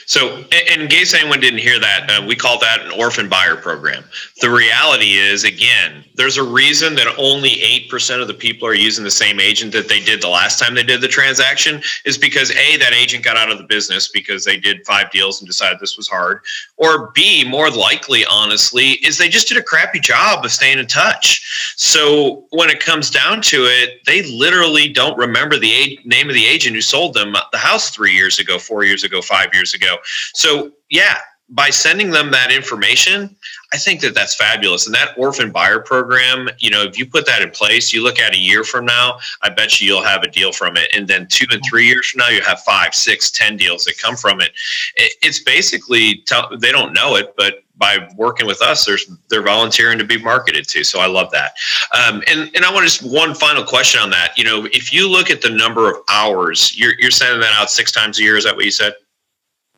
[0.07, 4.05] So, in, case anyone didn't hear that, uh, we call that an orphan buyer program.
[4.41, 7.51] The reality is, again, there's a reason that only
[7.91, 10.75] 8% of the people are using the same agent that they did the last time
[10.75, 14.45] they did the transaction, is because A, that agent got out of the business because
[14.45, 16.43] they did five deals and decided this was hard.
[16.77, 20.87] Or B, more likely, honestly, is they just did a crappy job of staying in
[20.87, 21.75] touch.
[21.77, 26.35] So, when it comes down to it, they literally don't remember the a- name of
[26.35, 29.75] the agent who sold them the house three years ago, four years ago, five years
[29.75, 29.99] ago.
[30.35, 31.19] So, yeah,
[31.53, 33.37] by sending them that information,
[33.75, 34.87] I think that that's fabulous.
[34.87, 38.19] And that orphan buyer program, you know, if you put that in place, you look
[38.19, 40.91] at a year from now, I bet you you'll have a deal from it.
[40.95, 43.99] And then two and three years from now, you have five, six, ten deals that
[43.99, 44.53] come from it.
[44.97, 46.25] it it's basically,
[46.59, 50.69] they don't know it, but by working with us, there's they're volunteering to be marketed
[50.69, 50.85] to.
[50.85, 51.55] So I love that.
[51.93, 54.39] Um, and and I want just one final question on that.
[54.39, 57.71] You know, if you look at the number of hours, you're you're sending that out
[57.71, 58.37] six times a year.
[58.37, 58.95] Is that what you said?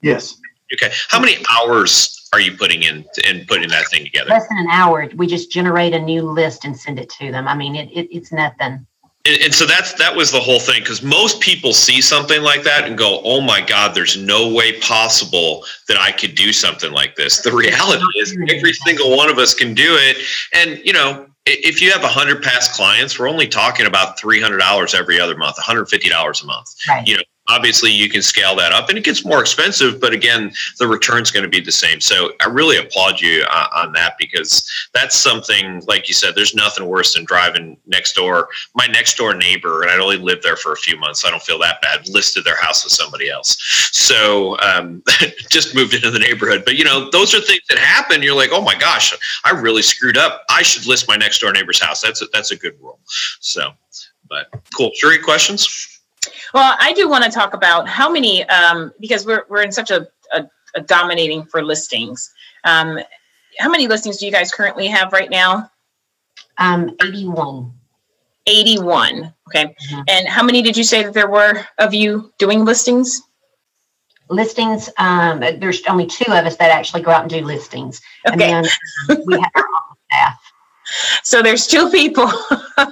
[0.02, 0.36] Yes.
[0.74, 0.92] Okay.
[1.08, 4.28] How many hours are you putting in in putting that thing together?
[4.28, 7.48] Less than an hour, we just generate a new list and send it to them.
[7.48, 8.86] I mean, it, it it's nothing.
[9.26, 12.62] And, and so that's that was the whole thing because most people see something like
[12.64, 16.92] that and go, "Oh my God, there's no way possible that I could do something
[16.92, 20.18] like this." The reality is, every single one of us can do it,
[20.52, 25.20] and you know, if you have 100 past clients, we're only talking about $300 every
[25.20, 26.74] other month, $150 a month.
[26.88, 27.06] Right.
[27.06, 30.52] You know, obviously you can scale that up and it gets more expensive but again
[30.78, 32.00] the return's going to be the same.
[32.00, 36.54] So i really applaud you uh, on that because that's something like you said there's
[36.54, 40.56] nothing worse than driving next door my next door neighbor and i'd only lived there
[40.56, 41.20] for a few months.
[41.20, 42.08] So i don't feel that bad.
[42.08, 43.56] Listed their house with somebody else.
[43.92, 45.02] So um,
[45.50, 46.62] just moved into the neighborhood.
[46.64, 48.22] But you know those are things that happen.
[48.22, 49.14] You're like oh my gosh
[49.44, 50.42] i really screwed up.
[50.48, 52.00] I should list my next door neighbor's house.
[52.00, 52.98] That's a, that's a good rule.
[53.40, 53.72] So
[54.28, 54.90] but cool.
[54.94, 55.93] Cherie questions
[56.52, 59.90] well, I do want to talk about how many, um, because we're, we're in such
[59.90, 60.44] a, a,
[60.74, 62.32] a dominating for listings.
[62.64, 62.98] Um,
[63.58, 65.70] how many listings do you guys currently have right now?
[66.58, 67.72] Um, 81.
[68.46, 69.34] 81.
[69.48, 69.64] Okay.
[69.64, 70.00] Mm-hmm.
[70.08, 73.22] And how many did you say that there were of you doing listings?
[74.30, 78.00] Listings, um, there's only two of us that actually go out and do listings.
[78.26, 78.52] Okay.
[78.52, 78.66] And
[79.08, 80.43] then we have our staff
[81.22, 82.26] so there's two people.
[82.76, 82.88] I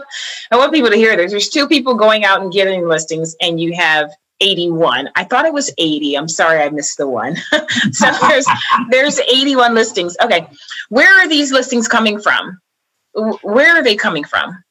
[0.53, 1.31] want people to hear this.
[1.31, 5.09] There's two people going out and getting listings, and you have 81.
[5.15, 6.17] I thought it was 80.
[6.17, 7.37] I'm sorry I missed the one.
[7.93, 8.47] so there's
[8.91, 10.17] there's 81 listings.
[10.23, 10.47] Okay.
[10.89, 12.61] Where are these listings coming from?
[13.15, 14.63] Where are they coming from?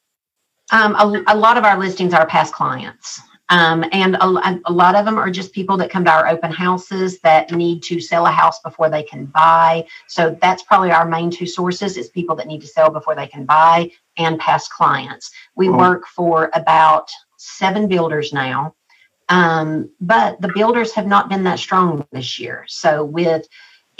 [0.72, 3.20] Um, a, a lot of our listings are past clients.
[3.52, 6.50] Um, and a, a, lot of them are just people that come to our open
[6.50, 9.86] houses that need to sell a house before they can buy.
[10.06, 13.26] So that's probably our main two sources is people that need to sell before they
[13.26, 15.30] can buy and past clients.
[15.54, 15.76] We oh.
[15.76, 18.74] work for about seven builders now.
[19.28, 22.64] Um, but the builders have not been that strong this year.
[22.68, 23.46] So with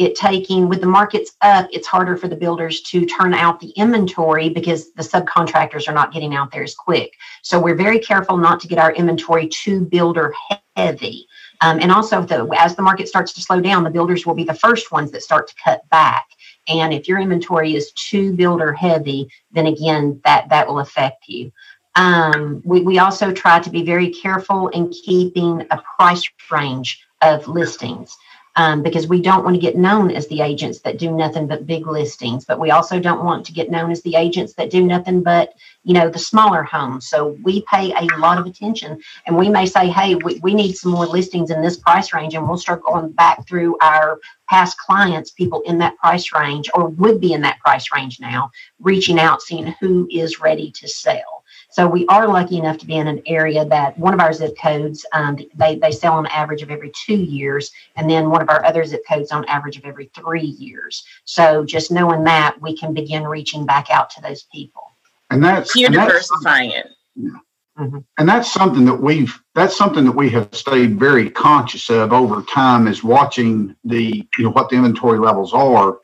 [0.02, 3.70] it taking with the markets up it's harder for the builders to turn out the
[3.70, 7.14] inventory because the subcontractors are not getting out there as quick.
[7.42, 10.34] So we're very careful not to get our inventory too builder
[10.76, 11.26] heavy.
[11.60, 12.26] Um, and also
[12.56, 15.22] as the market starts to slow down the builders will be the first ones that
[15.22, 16.26] start to cut back.
[16.68, 21.52] And if your inventory is too builder heavy then again that that will affect you.
[21.94, 27.46] Um, we, we also try to be very careful in keeping a price range of
[27.46, 28.16] listings
[28.56, 31.66] um, because we don't want to get known as the agents that do nothing but
[31.66, 34.84] big listings, but we also don't want to get known as the agents that do
[34.84, 37.08] nothing but, you know, the smaller homes.
[37.08, 40.74] So we pay a lot of attention and we may say, hey, we, we need
[40.74, 44.76] some more listings in this price range, and we'll start going back through our past
[44.78, 48.50] clients, people in that price range or would be in that price range now,
[48.80, 51.31] reaching out, seeing who is ready to sell.
[51.72, 54.56] So we are lucky enough to be in an area that one of our zip
[54.58, 57.70] codes, um, they, they sell on average of every two years.
[57.96, 61.02] And then one of our other zip codes on average of every three years.
[61.24, 64.82] So just knowing that, we can begin reaching back out to those people.
[65.30, 66.88] And that's you're diversifying it.
[67.16, 67.30] Yeah.
[67.78, 67.98] Mm-hmm.
[68.18, 72.42] And that's something that we've that's something that we have stayed very conscious of over
[72.42, 75.98] time is watching the you know what the inventory levels are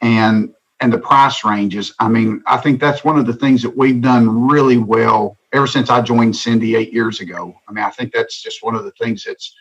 [0.00, 1.94] and and the price ranges.
[1.98, 5.66] I mean, I think that's one of the things that we've done really well ever
[5.66, 7.54] since I joined Cindy eight years ago.
[7.68, 9.54] I mean, I think that's just one of the things that's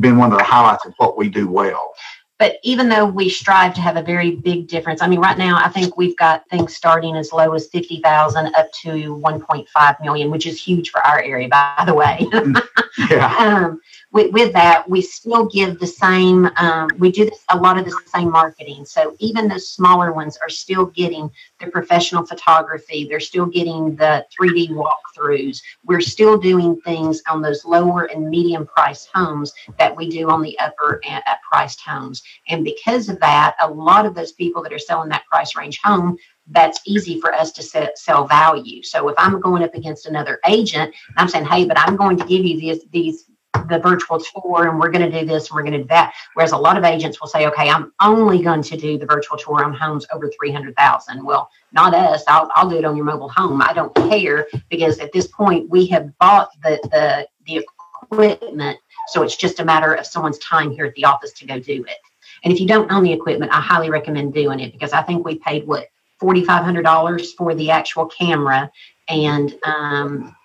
[0.00, 1.94] been one of the highlights of what we do well.
[2.38, 5.60] But even though we strive to have a very big difference, I mean, right now
[5.64, 9.68] I think we've got things starting as low as fifty thousand up to one point
[9.68, 12.26] five million, which is huge for our area, by the way.
[13.10, 13.36] yeah.
[13.38, 13.80] um,
[14.12, 17.86] with, with that, we still give the same, um, we do this, a lot of
[17.86, 18.84] the same marketing.
[18.84, 23.06] So even the smaller ones are still getting the professional photography.
[23.08, 25.62] They're still getting the 3D walkthroughs.
[25.84, 30.42] We're still doing things on those lower and medium price homes that we do on
[30.42, 32.22] the upper and at priced homes.
[32.48, 35.80] And because of that, a lot of those people that are selling that price range
[35.82, 38.82] home that's easy for us to set, sell value.
[38.82, 42.26] So if I'm going up against another agent, I'm saying, hey, but I'm going to
[42.26, 43.26] give you these these
[43.68, 46.14] the virtual tour and we're going to do this and we're going to do that.
[46.34, 49.36] Whereas a lot of agents will say, okay, I'm only going to do the virtual
[49.36, 51.24] tour on homes over 300,000.
[51.24, 52.24] Well, not us.
[52.28, 53.62] I'll, I'll do it on your mobile home.
[53.62, 57.64] I don't care because at this point we have bought the, the, the
[58.02, 58.78] equipment.
[59.08, 61.84] So it's just a matter of someone's time here at the office to go do
[61.86, 61.96] it.
[62.44, 65.24] And if you don't own the equipment, I highly recommend doing it because I think
[65.24, 65.88] we paid what,
[66.20, 68.70] $4,500 for the actual camera.
[69.08, 70.36] And, um,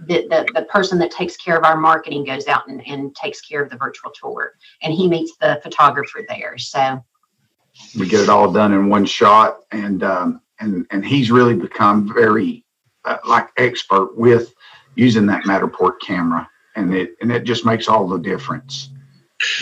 [0.00, 3.40] the, the, the person that takes care of our marketing goes out and, and takes
[3.40, 7.02] care of the virtual tour and he meets the photographer there so
[7.98, 12.12] we get it all done in one shot and um, and and he's really become
[12.12, 12.64] very
[13.04, 14.54] uh, like expert with
[14.96, 18.90] using that matterport camera and it and it just makes all the difference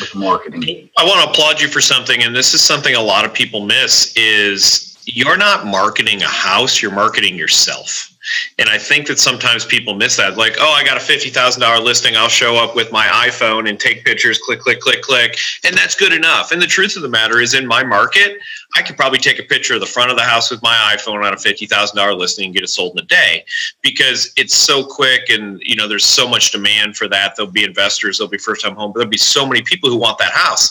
[0.00, 3.24] with marketing i want to applaud you for something and this is something a lot
[3.24, 8.11] of people miss is you're not marketing a house, you're marketing yourself.
[8.58, 10.36] And I think that sometimes people miss that.
[10.36, 12.16] Like, oh, I got a $50,000 listing.
[12.16, 15.36] I'll show up with my iPhone and take pictures, click, click, click, click.
[15.64, 16.52] And that's good enough.
[16.52, 18.38] And the truth of the matter is, in my market,
[18.74, 21.24] I could probably take a picture of the front of the house with my iPhone
[21.24, 23.44] on a $50,000 listing and get it sold in a day
[23.82, 27.36] because it's so quick and, you know, there's so much demand for that.
[27.36, 29.98] There'll be investors, there'll be first time home, but there'll be so many people who
[29.98, 30.70] want that house.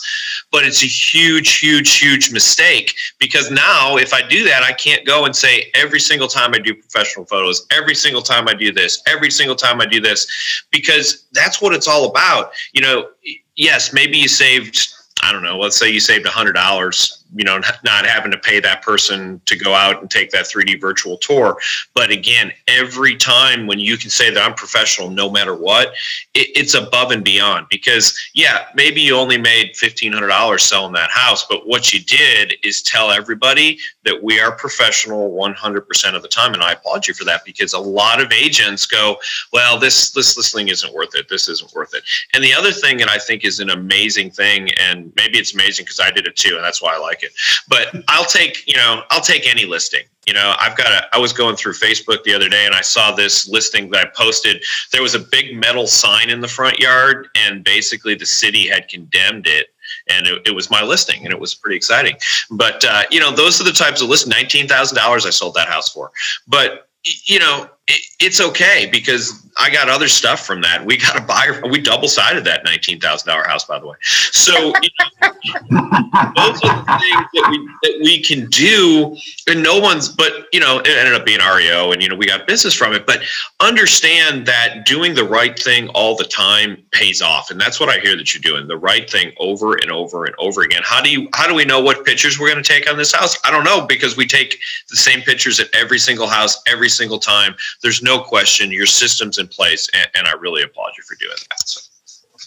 [0.50, 5.06] But it's a huge, huge, huge mistake because now if I do that, I can't
[5.06, 8.72] go and say every single time I do professional photos, every single time I do
[8.72, 10.26] this, every single time I do this,
[10.70, 12.52] because that's what it's all about.
[12.72, 13.08] You know,
[13.54, 14.88] yes, maybe you saved,
[15.22, 18.38] I don't know, let's say you saved a hundred dollars you know not having to
[18.38, 21.58] pay that person to go out and take that 3d virtual tour.
[21.94, 25.88] But again every time when you can say that i'm professional no matter what
[26.34, 27.66] it, it's above and beyond.
[27.70, 32.82] Because yeah maybe you only made $1500 selling that house but what you did is
[32.82, 36.54] tell everybody that we are professional 100% of the time.
[36.54, 39.16] And i applaud you for that because a lot of agents go
[39.52, 41.28] well this this listing isn't worth it.
[41.28, 42.02] This isn't worth it.
[42.34, 45.84] And the other thing that i think is an amazing thing and maybe it's amazing
[45.84, 47.32] because i did it too and that's why i like it.
[47.68, 50.04] But I'll take, you know, I'll take any listing.
[50.26, 52.80] You know, I've got a, I was going through Facebook the other day and I
[52.80, 54.62] saw this listing that I posted.
[54.92, 58.88] There was a big metal sign in the front yard, and basically the city had
[58.88, 59.68] condemned it
[60.08, 62.16] and it, it, was my listing and it was pretty exciting
[62.50, 65.88] but uh, you know those are the types of list $19000 i sold that house
[65.88, 66.10] for
[66.46, 70.84] but you know it, it's okay because I got other stuff from that.
[70.84, 71.60] We got a buyer.
[71.68, 73.96] We double sided that nineteen thousand dollar house, by the way.
[74.02, 75.10] So you know,
[76.36, 79.16] those are the things that we that we can do,
[79.46, 80.08] and no one's.
[80.08, 82.94] But you know, it ended up being REO, and you know, we got business from
[82.94, 83.06] it.
[83.06, 83.20] But
[83.60, 87.98] understand that doing the right thing all the time pays off, and that's what I
[87.98, 90.82] hear that you're doing the right thing over and over and over again.
[90.82, 91.28] How do you?
[91.34, 93.36] How do we know what pictures we're going to take on this house?
[93.44, 97.18] I don't know because we take the same pictures at every single house every single
[97.18, 97.54] time.
[97.82, 101.36] There's no question your system's in place, and, and I really applaud you for doing
[101.50, 101.68] that.
[101.68, 101.80] So.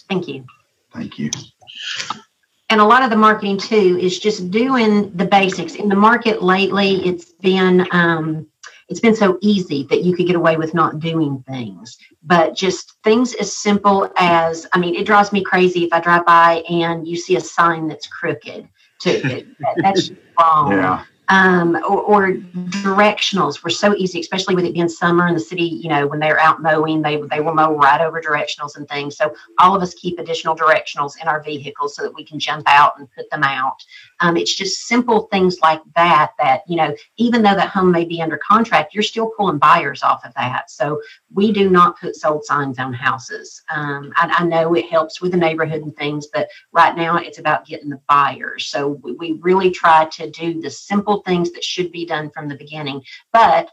[0.08, 0.44] Thank you.
[0.92, 1.30] Thank you.
[2.70, 5.74] And a lot of the marketing too is just doing the basics.
[5.74, 8.46] In the market lately, it's been um,
[8.88, 11.96] it's been so easy that you could get away with not doing things.
[12.24, 16.26] But just things as simple as I mean, it drives me crazy if I drive
[16.26, 18.68] by and you see a sign that's crooked.
[19.02, 20.72] To that's wrong.
[20.72, 25.40] Yeah um, or, or, directionals were so easy, especially with it being summer in the
[25.40, 25.64] city.
[25.64, 29.16] You know, when they're out mowing, they they will mow right over directionals and things.
[29.16, 32.64] So all of us keep additional directionals in our vehicles so that we can jump
[32.66, 33.84] out and put them out.
[34.20, 36.32] Um, it's just simple things like that.
[36.38, 40.02] That you know, even though that home may be under contract, you're still pulling buyers
[40.02, 40.70] off of that.
[40.70, 41.00] So
[41.34, 43.62] we do not put sold signs on houses.
[43.70, 47.38] Um, I, I, know it helps with the neighborhood and things, but right now it's
[47.38, 48.66] about getting the buyers.
[48.66, 52.48] So we, we really try to do the simple things that should be done from
[52.48, 53.02] the beginning.
[53.32, 53.70] But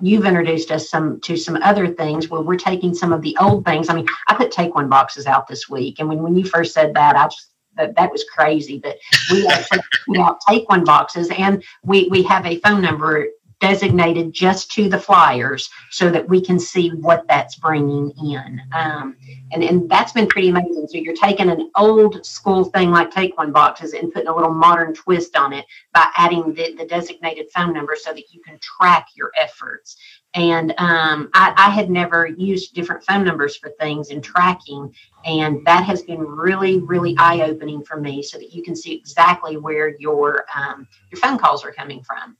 [0.00, 3.64] you've introduced us some to some other things where we're taking some of the old
[3.64, 3.88] things.
[3.88, 6.74] I mean, I put take one boxes out this week, and when, when you first
[6.74, 8.78] said that, I just that, that was crazy.
[8.78, 8.98] But
[9.30, 13.28] we actually put out take one boxes, and we we have a phone number
[13.62, 18.60] designated just to the flyers so that we can see what that's bringing in.
[18.72, 19.16] Um,
[19.52, 20.88] and, and that's been pretty amazing.
[20.88, 24.52] So you're taking an old school thing like take one boxes and putting a little
[24.52, 28.58] modern twist on it by adding the, the designated phone number so that you can
[28.58, 29.96] track your efforts.
[30.34, 34.92] And um, I, I had never used different phone numbers for things and tracking.
[35.24, 38.92] And that has been really, really eye opening for me so that you can see
[38.92, 42.36] exactly where your, um, your phone calls are coming from.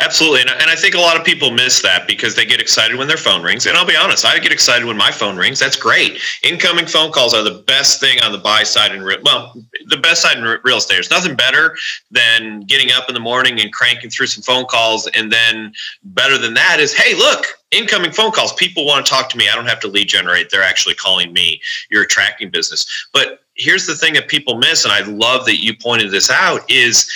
[0.00, 0.42] Absolutely.
[0.42, 3.08] And, and I think a lot of people miss that because they get excited when
[3.08, 3.66] their phone rings.
[3.66, 5.58] And I'll be honest, I get excited when my phone rings.
[5.58, 6.20] That's great.
[6.42, 9.54] Incoming phone calls are the best thing on the buy side in real, well,
[9.86, 10.94] the best side in real estate.
[10.94, 11.76] There's nothing better
[12.10, 15.06] than getting up in the morning and cranking through some phone calls.
[15.08, 15.72] And then
[16.04, 18.52] better than that is, hey, look, incoming phone calls.
[18.54, 19.48] People want to talk to me.
[19.48, 20.50] I don't have to lead generate.
[20.50, 21.60] They're actually calling me.
[21.90, 22.86] You're attracting business.
[23.12, 26.70] But here's the thing that people miss, and I love that you pointed this out,
[26.70, 27.10] is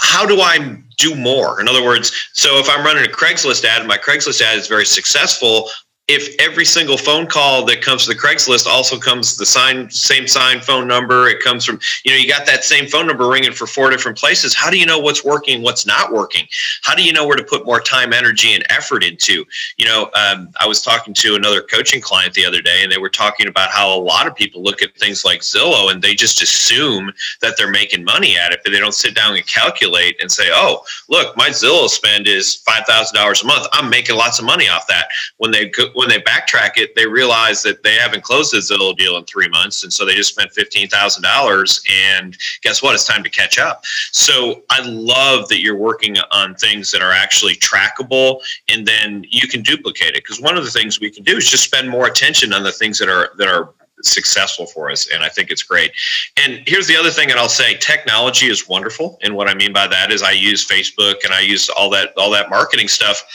[0.00, 1.60] how do I do more?
[1.60, 4.66] In other words, so if I'm running a Craigslist ad and my Craigslist ad is
[4.66, 5.70] very successful,
[6.08, 10.26] if every single phone call that comes to the Craigslist also comes the sign, same
[10.26, 13.52] sign phone number, it comes from, you know, you got that same phone number ringing
[13.52, 14.54] for four different places.
[14.54, 16.46] How do you know what's working, what's not working?
[16.82, 19.44] How do you know where to put more time, energy, and effort into?
[19.76, 22.98] You know, um, I was talking to another coaching client the other day, and they
[22.98, 26.14] were talking about how a lot of people look at things like Zillow and they
[26.14, 30.16] just assume that they're making money at it, but they don't sit down and calculate
[30.22, 33.66] and say, oh, look, my Zillow spend is $5,000 a month.
[33.72, 35.08] I'm making lots of money off that.
[35.36, 38.96] When they go, when they backtrack it, they realize that they haven't closed a Zillow
[38.96, 41.82] deal in three months, and so they just spent fifteen thousand dollars.
[42.08, 42.94] And guess what?
[42.94, 43.84] It's time to catch up.
[44.12, 49.48] So I love that you're working on things that are actually trackable, and then you
[49.48, 50.22] can duplicate it.
[50.22, 52.70] Because one of the things we can do is just spend more attention on the
[52.70, 53.74] things that are that are
[54.04, 55.90] successful for us and i think it's great
[56.36, 59.72] and here's the other thing that i'll say technology is wonderful and what i mean
[59.72, 63.26] by that is i use facebook and i use all that all that marketing stuff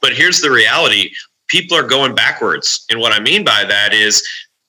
[0.00, 1.10] but here's the reality
[1.48, 4.26] people are going backwards and what i mean by that is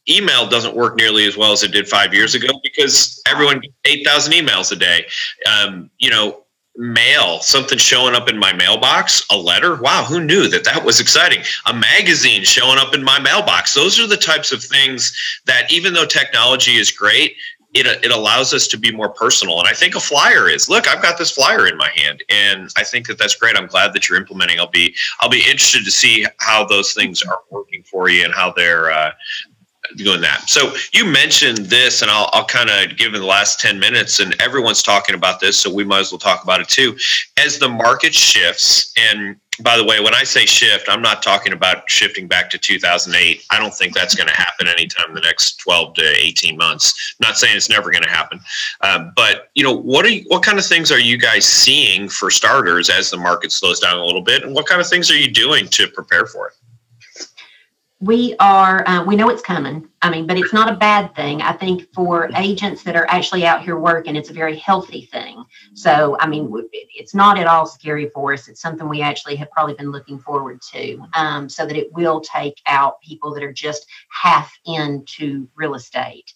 [0.07, 4.34] email doesn't work nearly as well as it did five years ago because everyone 8000
[4.34, 5.05] emails a day
[5.49, 6.45] um, you know
[6.78, 9.76] mail, something showing up in my mailbox, a letter.
[9.76, 11.43] Wow, who knew that that was exciting?
[11.65, 13.73] A magazine showing up in my mailbox.
[13.73, 15.15] Those are the types of things
[15.45, 17.36] that, even though technology is great,
[17.76, 19.59] it, it allows us to be more personal.
[19.59, 20.69] And I think a flyer is.
[20.69, 23.57] Look, I've got this flyer in my hand, and I think that that's great.
[23.57, 24.59] I'm glad that you're implementing.
[24.59, 28.34] I'll be I'll be interested to see how those things are working for you and
[28.34, 29.11] how they're uh,
[29.97, 30.49] doing that.
[30.49, 34.19] So you mentioned this, and I'll, I'll kind of give in the last 10 minutes,
[34.19, 36.97] and everyone's talking about this, so we might as well talk about it too.
[37.38, 41.53] As the market shifts, and by the way, when I say shift, I'm not talking
[41.53, 43.45] about shifting back to 2008.
[43.49, 47.16] I don't think that's going to happen anytime in the next 12 to 18 months.
[47.20, 48.39] I'm not saying it's never going to happen,
[48.82, 52.10] um, but you know, what are you, what kind of things are you guys seeing
[52.10, 55.10] for starters as the market slows down a little bit, and what kind of things
[55.10, 56.53] are you doing to prepare for it?
[58.06, 59.89] We are uh, we know it's coming.
[60.01, 61.41] I mean but it's not a bad thing.
[61.41, 65.43] I think for agents that are actually out here working it's a very healthy thing.
[65.74, 68.47] So i mean it's not at all scary for us.
[68.47, 72.22] It's something we actually have probably been looking forward to um, so that it will
[72.22, 76.32] take out people that are just half into real estate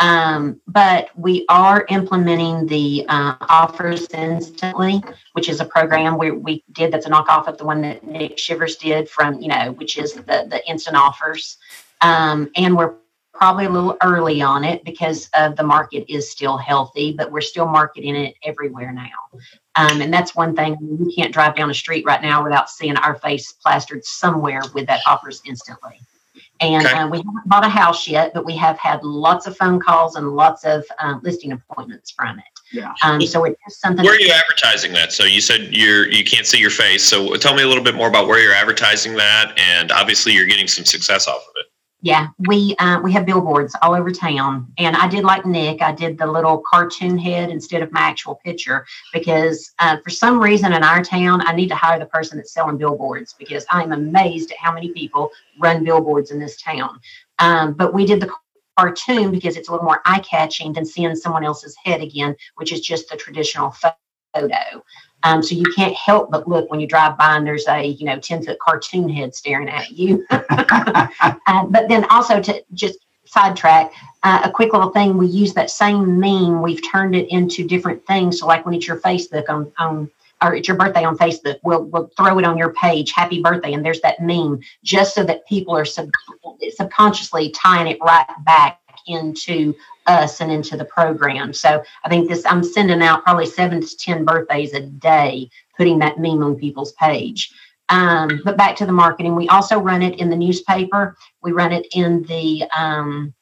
[0.00, 5.02] um, but we are implementing the uh, offers instantly,
[5.34, 8.38] which is a program we, we did that's a knockoff of the one that Nick
[8.38, 11.58] Shivers did from, you know, which is the, the instant offers.
[12.00, 12.94] Um, and we're
[13.34, 17.40] probably a little early on it because of the market is still healthy, but we're
[17.42, 19.38] still marketing it everywhere now.
[19.76, 22.96] Um, and that's one thing you can't drive down the street right now without seeing
[22.96, 26.00] our face plastered somewhere with that offers instantly.
[26.60, 26.94] And okay.
[26.94, 30.16] uh, we haven't bought a house yet, but we have had lots of phone calls
[30.16, 32.44] and lots of um, listing appointments from it.
[32.72, 32.92] Yeah.
[33.02, 34.04] Um, so it's something.
[34.04, 35.12] Where are you advertising that?
[35.12, 37.02] So you said you're you can't see your face.
[37.02, 40.46] So tell me a little bit more about where you're advertising that, and obviously you're
[40.46, 41.66] getting some success off of it.
[42.02, 45.82] Yeah, we uh, we have billboards all over town, and I did like Nick.
[45.82, 50.40] I did the little cartoon head instead of my actual picture because uh, for some
[50.40, 53.92] reason in our town, I need to hire the person that's selling billboards because I'm
[53.92, 57.00] amazed at how many people run billboards in this town.
[57.38, 58.32] Um, but we did the
[58.78, 62.72] cartoon because it's a little more eye catching than seeing someone else's head again, which
[62.72, 63.74] is just the traditional
[64.34, 64.82] photo.
[65.22, 68.06] Um, so you can't help but look when you drive by and there's a you
[68.06, 70.26] know 10 foot cartoon head staring at you.
[70.30, 72.98] uh, but then also to just
[73.30, 73.92] sidetrack,
[74.24, 78.04] uh, a quick little thing, we use that same meme, we've turned it into different
[78.06, 78.40] things.
[78.40, 80.10] So like when it's your Facebook on, on
[80.42, 83.72] or it's your birthday on Facebook, we'll, we'll throw it on your page, happy birthday,
[83.72, 86.10] and there's that meme, just so that people are sub-
[86.74, 89.74] subconsciously tying it right back into
[90.06, 91.52] us and into the program.
[91.52, 95.98] So I think this, I'm sending out probably seven to 10 birthdays a day, putting
[96.00, 97.52] that meme on people's page.
[97.90, 101.16] Um, but back to the marketing, we also run it in the newspaper.
[101.42, 103.34] We run it in the um,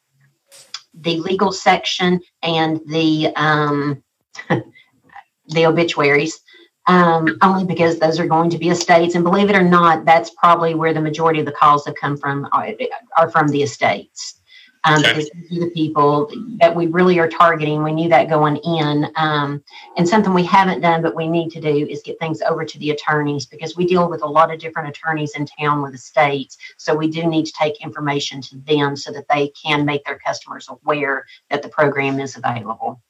[0.95, 4.03] the legal section and the um,
[4.49, 6.39] the obituaries.
[6.87, 10.31] Um, only because those are going to be estates, and believe it or not, that's
[10.31, 12.71] probably where the majority of the calls have come from are,
[13.15, 14.38] are from the estates
[14.83, 15.13] um, okay.
[15.13, 17.83] because these are the people that we really are targeting.
[17.83, 19.11] We knew that going in.
[19.15, 19.63] Um,
[19.97, 22.79] and something we haven't done, but we need to do is get things over to
[22.79, 25.97] the attorneys because we deal with a lot of different attorneys in town with the
[25.97, 26.57] states.
[26.77, 30.19] So we do need to take information to them so that they can make their
[30.19, 33.01] customers aware that the program is available.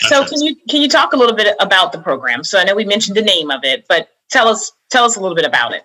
[0.00, 2.44] So can you can you talk a little bit about the program?
[2.44, 5.20] So I know we mentioned the name of it, but tell us tell us a
[5.20, 5.84] little bit about it.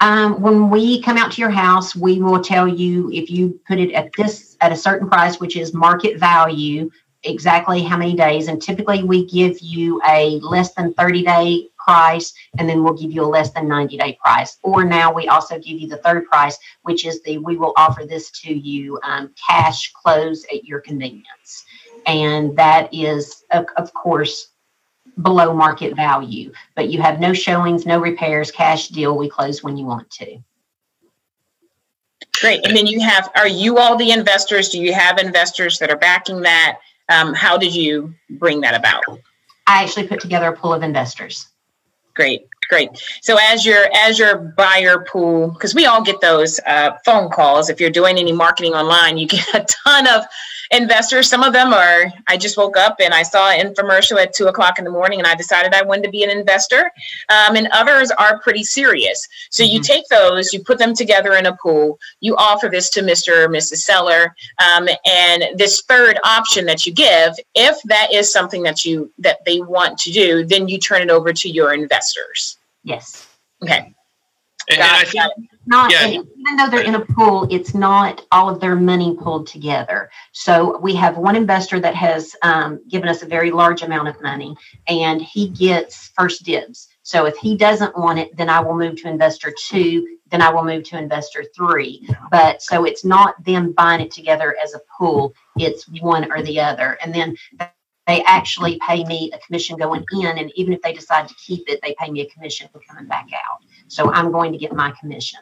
[0.00, 3.78] Um, when we come out to your house, we will tell you if you put
[3.78, 6.90] it at this at a certain price, which is market value,
[7.22, 8.48] exactly how many days.
[8.48, 13.12] And typically, we give you a less than 30 day price, and then we'll give
[13.12, 14.58] you a less than 90 day price.
[14.62, 18.04] Or now we also give you the third price, which is the we will offer
[18.06, 21.64] this to you um, cash close at your convenience.
[22.06, 24.48] And that is, of, of course,
[25.22, 29.16] below market value, but you have no showings, no repairs, cash deal.
[29.16, 30.38] We close when you want to.
[32.40, 32.64] Great.
[32.66, 34.70] And then you have, are you all the investors?
[34.70, 36.78] Do you have investors that are backing that?
[37.08, 39.04] Um, how did you bring that about?
[39.66, 41.48] I actually put together a pool of investors.
[42.14, 42.46] Great.
[42.68, 42.90] Great.
[43.20, 47.68] So as your as your buyer pool, because we all get those uh, phone calls.
[47.68, 50.24] If you're doing any marketing online, you get a ton of
[50.70, 51.28] investors.
[51.28, 52.12] Some of them are.
[52.28, 55.18] I just woke up and I saw an infomercial at two o'clock in the morning,
[55.18, 56.90] and I decided I wanted to be an investor.
[57.28, 59.26] Um, and others are pretty serious.
[59.50, 59.74] So mm-hmm.
[59.74, 61.98] you take those, you put them together in a pool.
[62.20, 63.44] You offer this to Mr.
[63.44, 63.78] or Mrs.
[63.78, 69.12] Seller, um, and this third option that you give, if that is something that you
[69.18, 72.58] that they want to do, then you turn it over to your investors.
[72.84, 73.26] Yes.
[73.62, 73.92] Okay.
[74.68, 76.08] And, and I think, not yeah.
[76.08, 80.10] even though they're in a pool, it's not all of their money pulled together.
[80.32, 84.20] So we have one investor that has um, given us a very large amount of
[84.20, 84.56] money,
[84.88, 86.88] and he gets first dibs.
[87.02, 90.18] So if he doesn't want it, then I will move to investor two.
[90.30, 92.06] Then I will move to investor three.
[92.30, 95.34] But so it's not them buying it together as a pool.
[95.56, 96.98] It's one or the other.
[97.02, 97.36] And then
[98.06, 101.68] they actually pay me a commission going in, and even if they decide to keep
[101.68, 103.62] it, they pay me a commission for coming back out.
[103.86, 105.40] So I'm going to get my commission.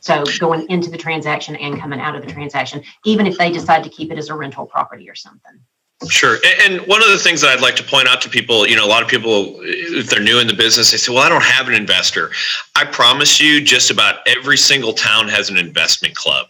[0.00, 3.84] So going into the transaction and coming out of the transaction, even if they decide
[3.84, 5.60] to keep it as a rental property or something.
[6.08, 6.38] Sure.
[6.64, 8.84] And one of the things that I'd like to point out to people, you know,
[8.84, 11.44] a lot of people, if they're new in the business, they say, well, I don't
[11.44, 12.32] have an investor.
[12.74, 16.48] I promise you, just about every single town has an investment club.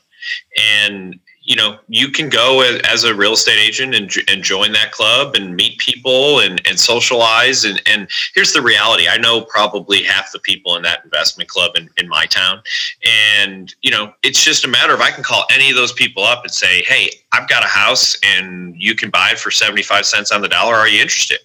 [0.58, 4.92] And you know you can go as a real estate agent and, and join that
[4.92, 7.64] club and meet people and, and socialize.
[7.64, 9.08] And, and here's the reality.
[9.08, 12.62] I know probably half the people in that investment club in, in my town.
[13.04, 16.22] And you know it's just a matter of i can call any of those people
[16.24, 20.06] up and say hey i've got a house and you can buy it for 75
[20.06, 20.74] cents on the dollar.
[20.74, 21.38] Are you interested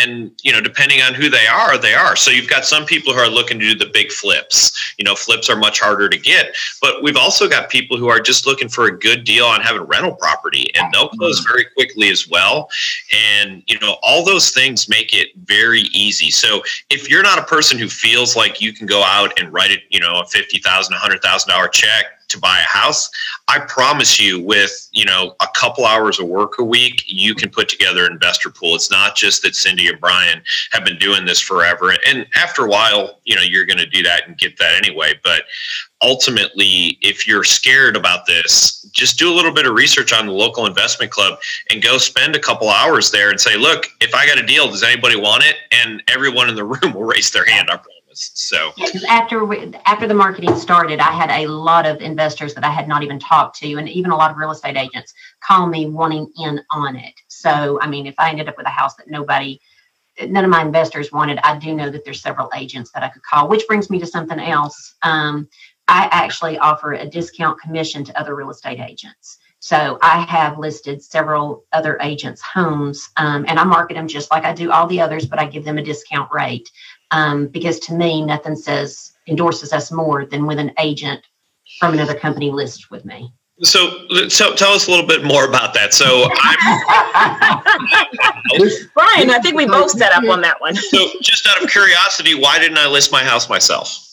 [0.00, 2.16] and you know depending on who they are they are.
[2.16, 4.94] So you've got some people who are looking to do the big flips.
[4.98, 6.54] You know flips are much harder to get.
[6.80, 9.82] But we've also got people who are just looking for a good deal on having
[9.82, 10.66] rental property.
[10.74, 11.18] And they'll mm-hmm.
[11.18, 12.68] close very quickly as well.
[13.36, 16.30] And, you know, all those things make it very easy.
[16.30, 19.70] So if you're not a person who feels like you can go out and write
[19.70, 23.10] it, you know, a $50,000, $100,000 check to buy a house,
[23.48, 27.50] I promise you, with you know a couple hours of work a week, you can
[27.50, 28.74] put together an investor pool.
[28.74, 32.68] It's not just that Cindy and Brian have been doing this forever, and after a
[32.68, 35.18] while, you know you're going to do that and get that anyway.
[35.22, 35.42] But
[36.02, 40.32] ultimately, if you're scared about this, just do a little bit of research on the
[40.32, 41.38] local investment club
[41.70, 44.68] and go spend a couple hours there and say, look, if I got a deal,
[44.68, 45.56] does anybody want it?
[45.72, 47.70] And everyone in the room will raise their hand.
[47.70, 47.78] I
[48.18, 48.72] so
[49.08, 52.88] after we, after the marketing started, I had a lot of investors that I had
[52.88, 56.30] not even talked to, and even a lot of real estate agents call me wanting
[56.38, 57.14] in on it.
[57.28, 59.60] So I mean, if I ended up with a house that nobody,
[60.26, 63.22] none of my investors wanted, I do know that there's several agents that I could
[63.22, 63.48] call.
[63.48, 64.94] Which brings me to something else.
[65.02, 65.48] Um,
[65.86, 69.38] I actually offer a discount commission to other real estate agents.
[69.60, 74.44] So I have listed several other agents' homes, um, and I market them just like
[74.44, 76.70] I do all the others, but I give them a discount rate
[77.10, 81.22] um, because to me, nothing says endorses us more than with an agent
[81.78, 83.32] from another company lists with me.
[83.62, 85.92] So, so tell us a little bit more about that.
[85.92, 86.28] So,
[88.94, 90.74] Brian, I think we both set up on that one.
[90.76, 94.04] so, just out of curiosity, why didn't I list my house myself?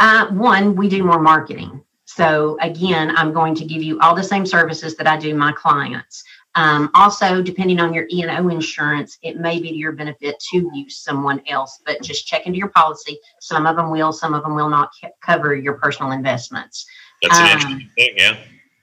[0.00, 1.82] Uh, one, we do more marketing.
[2.06, 5.52] So, again, I'm going to give you all the same services that I do my
[5.52, 6.24] clients.
[6.56, 10.96] Um, also, depending on your E&O insurance, it may be to your benefit to use
[10.96, 13.18] someone else, but just check into your policy.
[13.40, 14.90] Some of them will, some of them will not
[15.20, 16.86] cover your personal investments.
[17.22, 18.36] That's an um, interesting thing, yeah.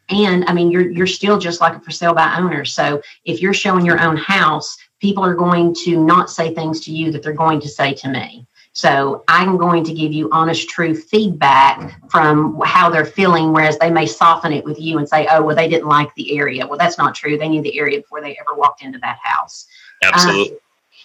[0.09, 2.65] And I mean, you're you're still just like a for sale by owner.
[2.65, 6.91] So if you're showing your own house, people are going to not say things to
[6.91, 8.45] you that they're going to say to me.
[8.76, 13.91] So I'm going to give you honest, true feedback from how they're feeling, whereas they
[13.91, 16.65] may soften it with you and say, oh, well, they didn't like the area.
[16.65, 17.38] Well, that's not true.
[17.38, 19.67] They knew the area before they ever walked into that house.
[20.03, 20.53] Absolutely.
[20.53, 20.57] Um,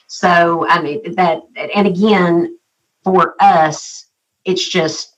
[0.06, 1.42] so, I mean, that,
[1.74, 2.58] and again,
[3.04, 4.06] for us,
[4.46, 5.16] it's just,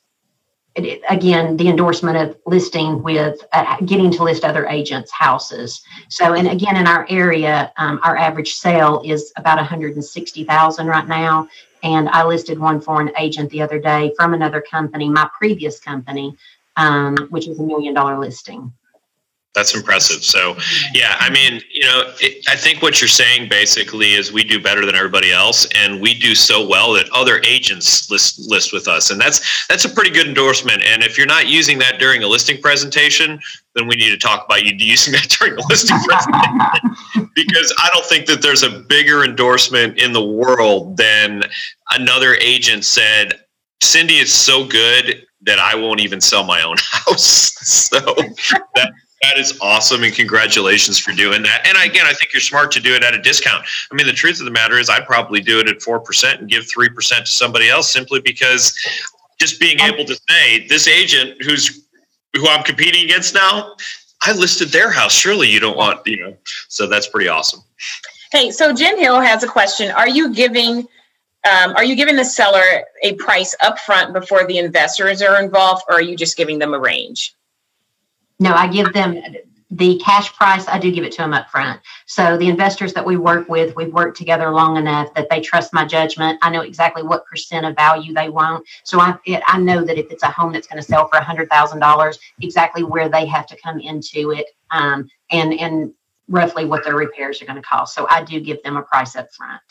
[0.75, 5.83] it, again, the endorsement of listing with uh, getting to list other agents' houses.
[6.09, 11.49] So, and again, in our area, um, our average sale is about 160,000 right now.
[11.83, 15.81] And I listed one for an agent the other day from another company, my previous
[15.81, 16.37] company,
[16.77, 18.73] um, which is a million dollar listing.
[19.53, 20.23] That's impressive.
[20.23, 20.57] So,
[20.95, 24.61] yeah, I mean, you know, it, I think what you're saying basically is we do
[24.61, 28.87] better than everybody else, and we do so well that other agents list list with
[28.87, 30.85] us, and that's that's a pretty good endorsement.
[30.85, 33.41] And if you're not using that during a listing presentation,
[33.75, 37.89] then we need to talk about you using that during a listing presentation because I
[37.93, 41.43] don't think that there's a bigger endorsement in the world than
[41.91, 43.41] another agent said,
[43.83, 47.57] Cindy is so good that I won't even sell my own house.
[47.67, 48.93] so that
[49.23, 51.67] That is awesome, and congratulations for doing that.
[51.67, 53.67] And again, I think you're smart to do it at a discount.
[53.91, 56.41] I mean, the truth of the matter is, I'd probably do it at four percent
[56.41, 58.75] and give three percent to somebody else, simply because
[59.39, 61.87] just being able to say this agent who's
[62.35, 63.75] who I'm competing against now,
[64.23, 65.13] I listed their house.
[65.13, 66.37] Surely you don't want, you know.
[66.69, 67.61] So that's pretty awesome.
[68.33, 69.91] Hey, so Jen Hill has a question.
[69.91, 70.87] Are you giving
[71.45, 75.97] um, are you giving the seller a price upfront before the investors are involved, or
[75.97, 77.35] are you just giving them a range?
[78.41, 79.23] No, I give them
[79.71, 80.67] the cash price.
[80.67, 81.81] I do give it to them up front.
[82.07, 85.73] So the investors that we work with, we've worked together long enough that they trust
[85.73, 86.39] my judgment.
[86.43, 88.67] I know exactly what percent of value they want.
[88.85, 91.21] So I, it, I know that if it's a home that's going to sell for
[91.21, 95.93] hundred thousand dollars, exactly where they have to come into it, um, and and
[96.29, 97.95] roughly what their repairs are going to cost.
[97.95, 99.63] So I do give them a price up front.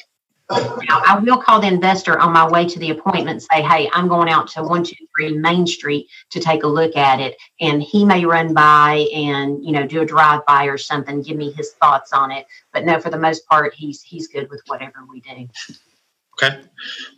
[0.51, 4.07] Now, I will call the investor on my way to the appointment say, hey, I'm
[4.07, 7.37] going out to 123 Main Street to take a look at it.
[7.61, 11.37] And he may run by and, you know, do a drive by or something, give
[11.37, 12.47] me his thoughts on it.
[12.73, 15.47] But no, for the most part, he's he's good with whatever we do.
[16.41, 16.61] Okay.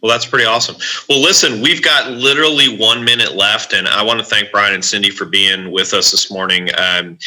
[0.01, 0.75] Well, that's pretty awesome.
[1.07, 4.84] Well, listen, we've got literally one minute left, and I want to thank Brian and
[4.84, 6.69] Cindy for being with us this morning.
[6.75, 7.19] Um,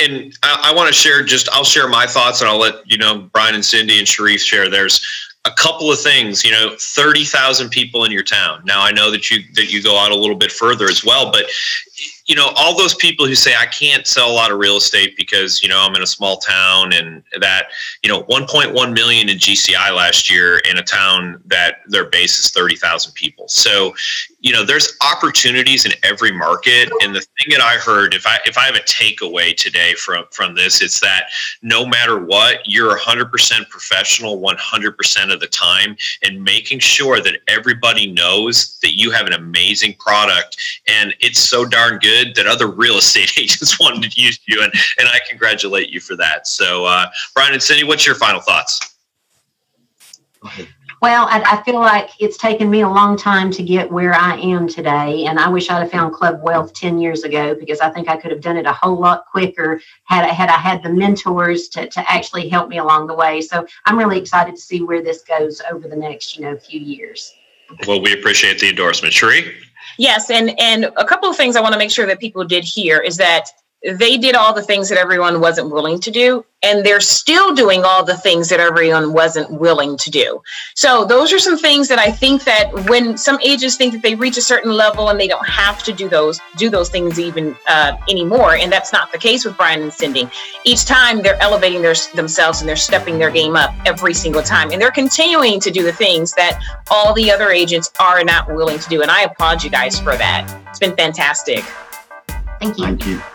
[0.00, 2.98] and I, I want to share just, I'll share my thoughts, and I'll let you
[2.98, 5.04] know Brian and Cindy and Cherie share theirs
[5.46, 8.62] a couple of things you know 30,000 people in your town.
[8.64, 11.30] Now i know that you that you go out a little bit further as well
[11.30, 11.44] but
[12.26, 15.14] you know all those people who say i can't sell a lot of real estate
[15.16, 17.66] because you know i'm in a small town and that
[18.02, 22.50] you know 1.1 million in gci last year in a town that their base is
[22.50, 23.48] 30,000 people.
[23.48, 23.94] So
[24.44, 26.90] you know there's opportunities in every market.
[27.00, 30.26] And the thing that i heard if i if i have a takeaway today from
[30.30, 31.24] from this it's that
[31.62, 38.12] no matter what you're 100% professional 100% of the time and making sure that everybody
[38.12, 40.56] knows that you have an amazing product.
[40.86, 44.72] And it's so darn good that other real estate agents wanted to use you and
[44.98, 46.46] and i congratulate you for that.
[46.46, 48.94] So uh, brian and cindy what's your final thoughts
[51.04, 54.36] well, I, I, feel like it's taken me a long time to get where I
[54.38, 55.26] am today.
[55.26, 58.16] And I wish I'd have found Club Wealth 10 years ago because I think I
[58.16, 61.68] could have done it a whole lot quicker had I had I had the mentors
[61.68, 63.42] to, to actually help me along the way.
[63.42, 66.80] So I'm really excited to see where this goes over the next, you know, few
[66.80, 67.34] years.
[67.86, 69.12] Well, we appreciate the endorsement.
[69.12, 69.52] Cherie?
[69.98, 72.64] Yes, and and a couple of things I want to make sure that people did
[72.64, 73.50] hear is that
[73.84, 77.84] they did all the things that everyone wasn't willing to do and they're still doing
[77.84, 80.40] all the things that everyone wasn't willing to do.
[80.74, 84.14] So those are some things that i think that when some agents think that they
[84.14, 87.56] reach a certain level and they don't have to do those do those things even
[87.68, 90.28] uh, anymore and that's not the case with brian and cindy.
[90.64, 94.70] Each time they're elevating their, themselves and they're stepping their game up every single time
[94.70, 98.78] and they're continuing to do the things that all the other agents are not willing
[98.78, 100.42] to do and i applaud you guys for that.
[100.70, 101.62] It's been fantastic.
[102.60, 102.84] Thank you.
[102.84, 103.33] Thank you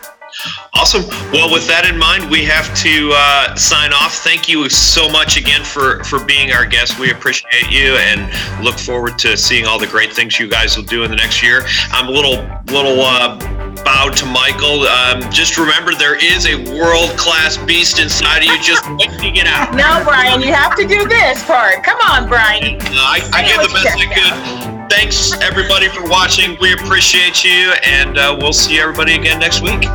[0.74, 1.06] Awesome.
[1.32, 4.14] Well, with that in mind, we have to uh, sign off.
[4.14, 6.98] Thank you so much again for for being our guest.
[6.98, 8.30] We appreciate you and
[8.64, 11.42] look forward to seeing all the great things you guys will do in the next
[11.42, 11.62] year.
[11.90, 13.38] I'm a little little uh,
[13.84, 14.86] bowed to Michael.
[14.86, 18.60] Um, just remember, there is a world class beast inside of you.
[18.62, 19.74] Just waiting it out.
[19.74, 21.82] No, Brian, you have to do this part.
[21.82, 22.80] Come on, Brian.
[22.80, 24.79] Uh, I, I did the best I could.
[24.90, 26.58] Thanks everybody for watching.
[26.60, 29.86] We appreciate you, and uh, we'll see everybody again next week.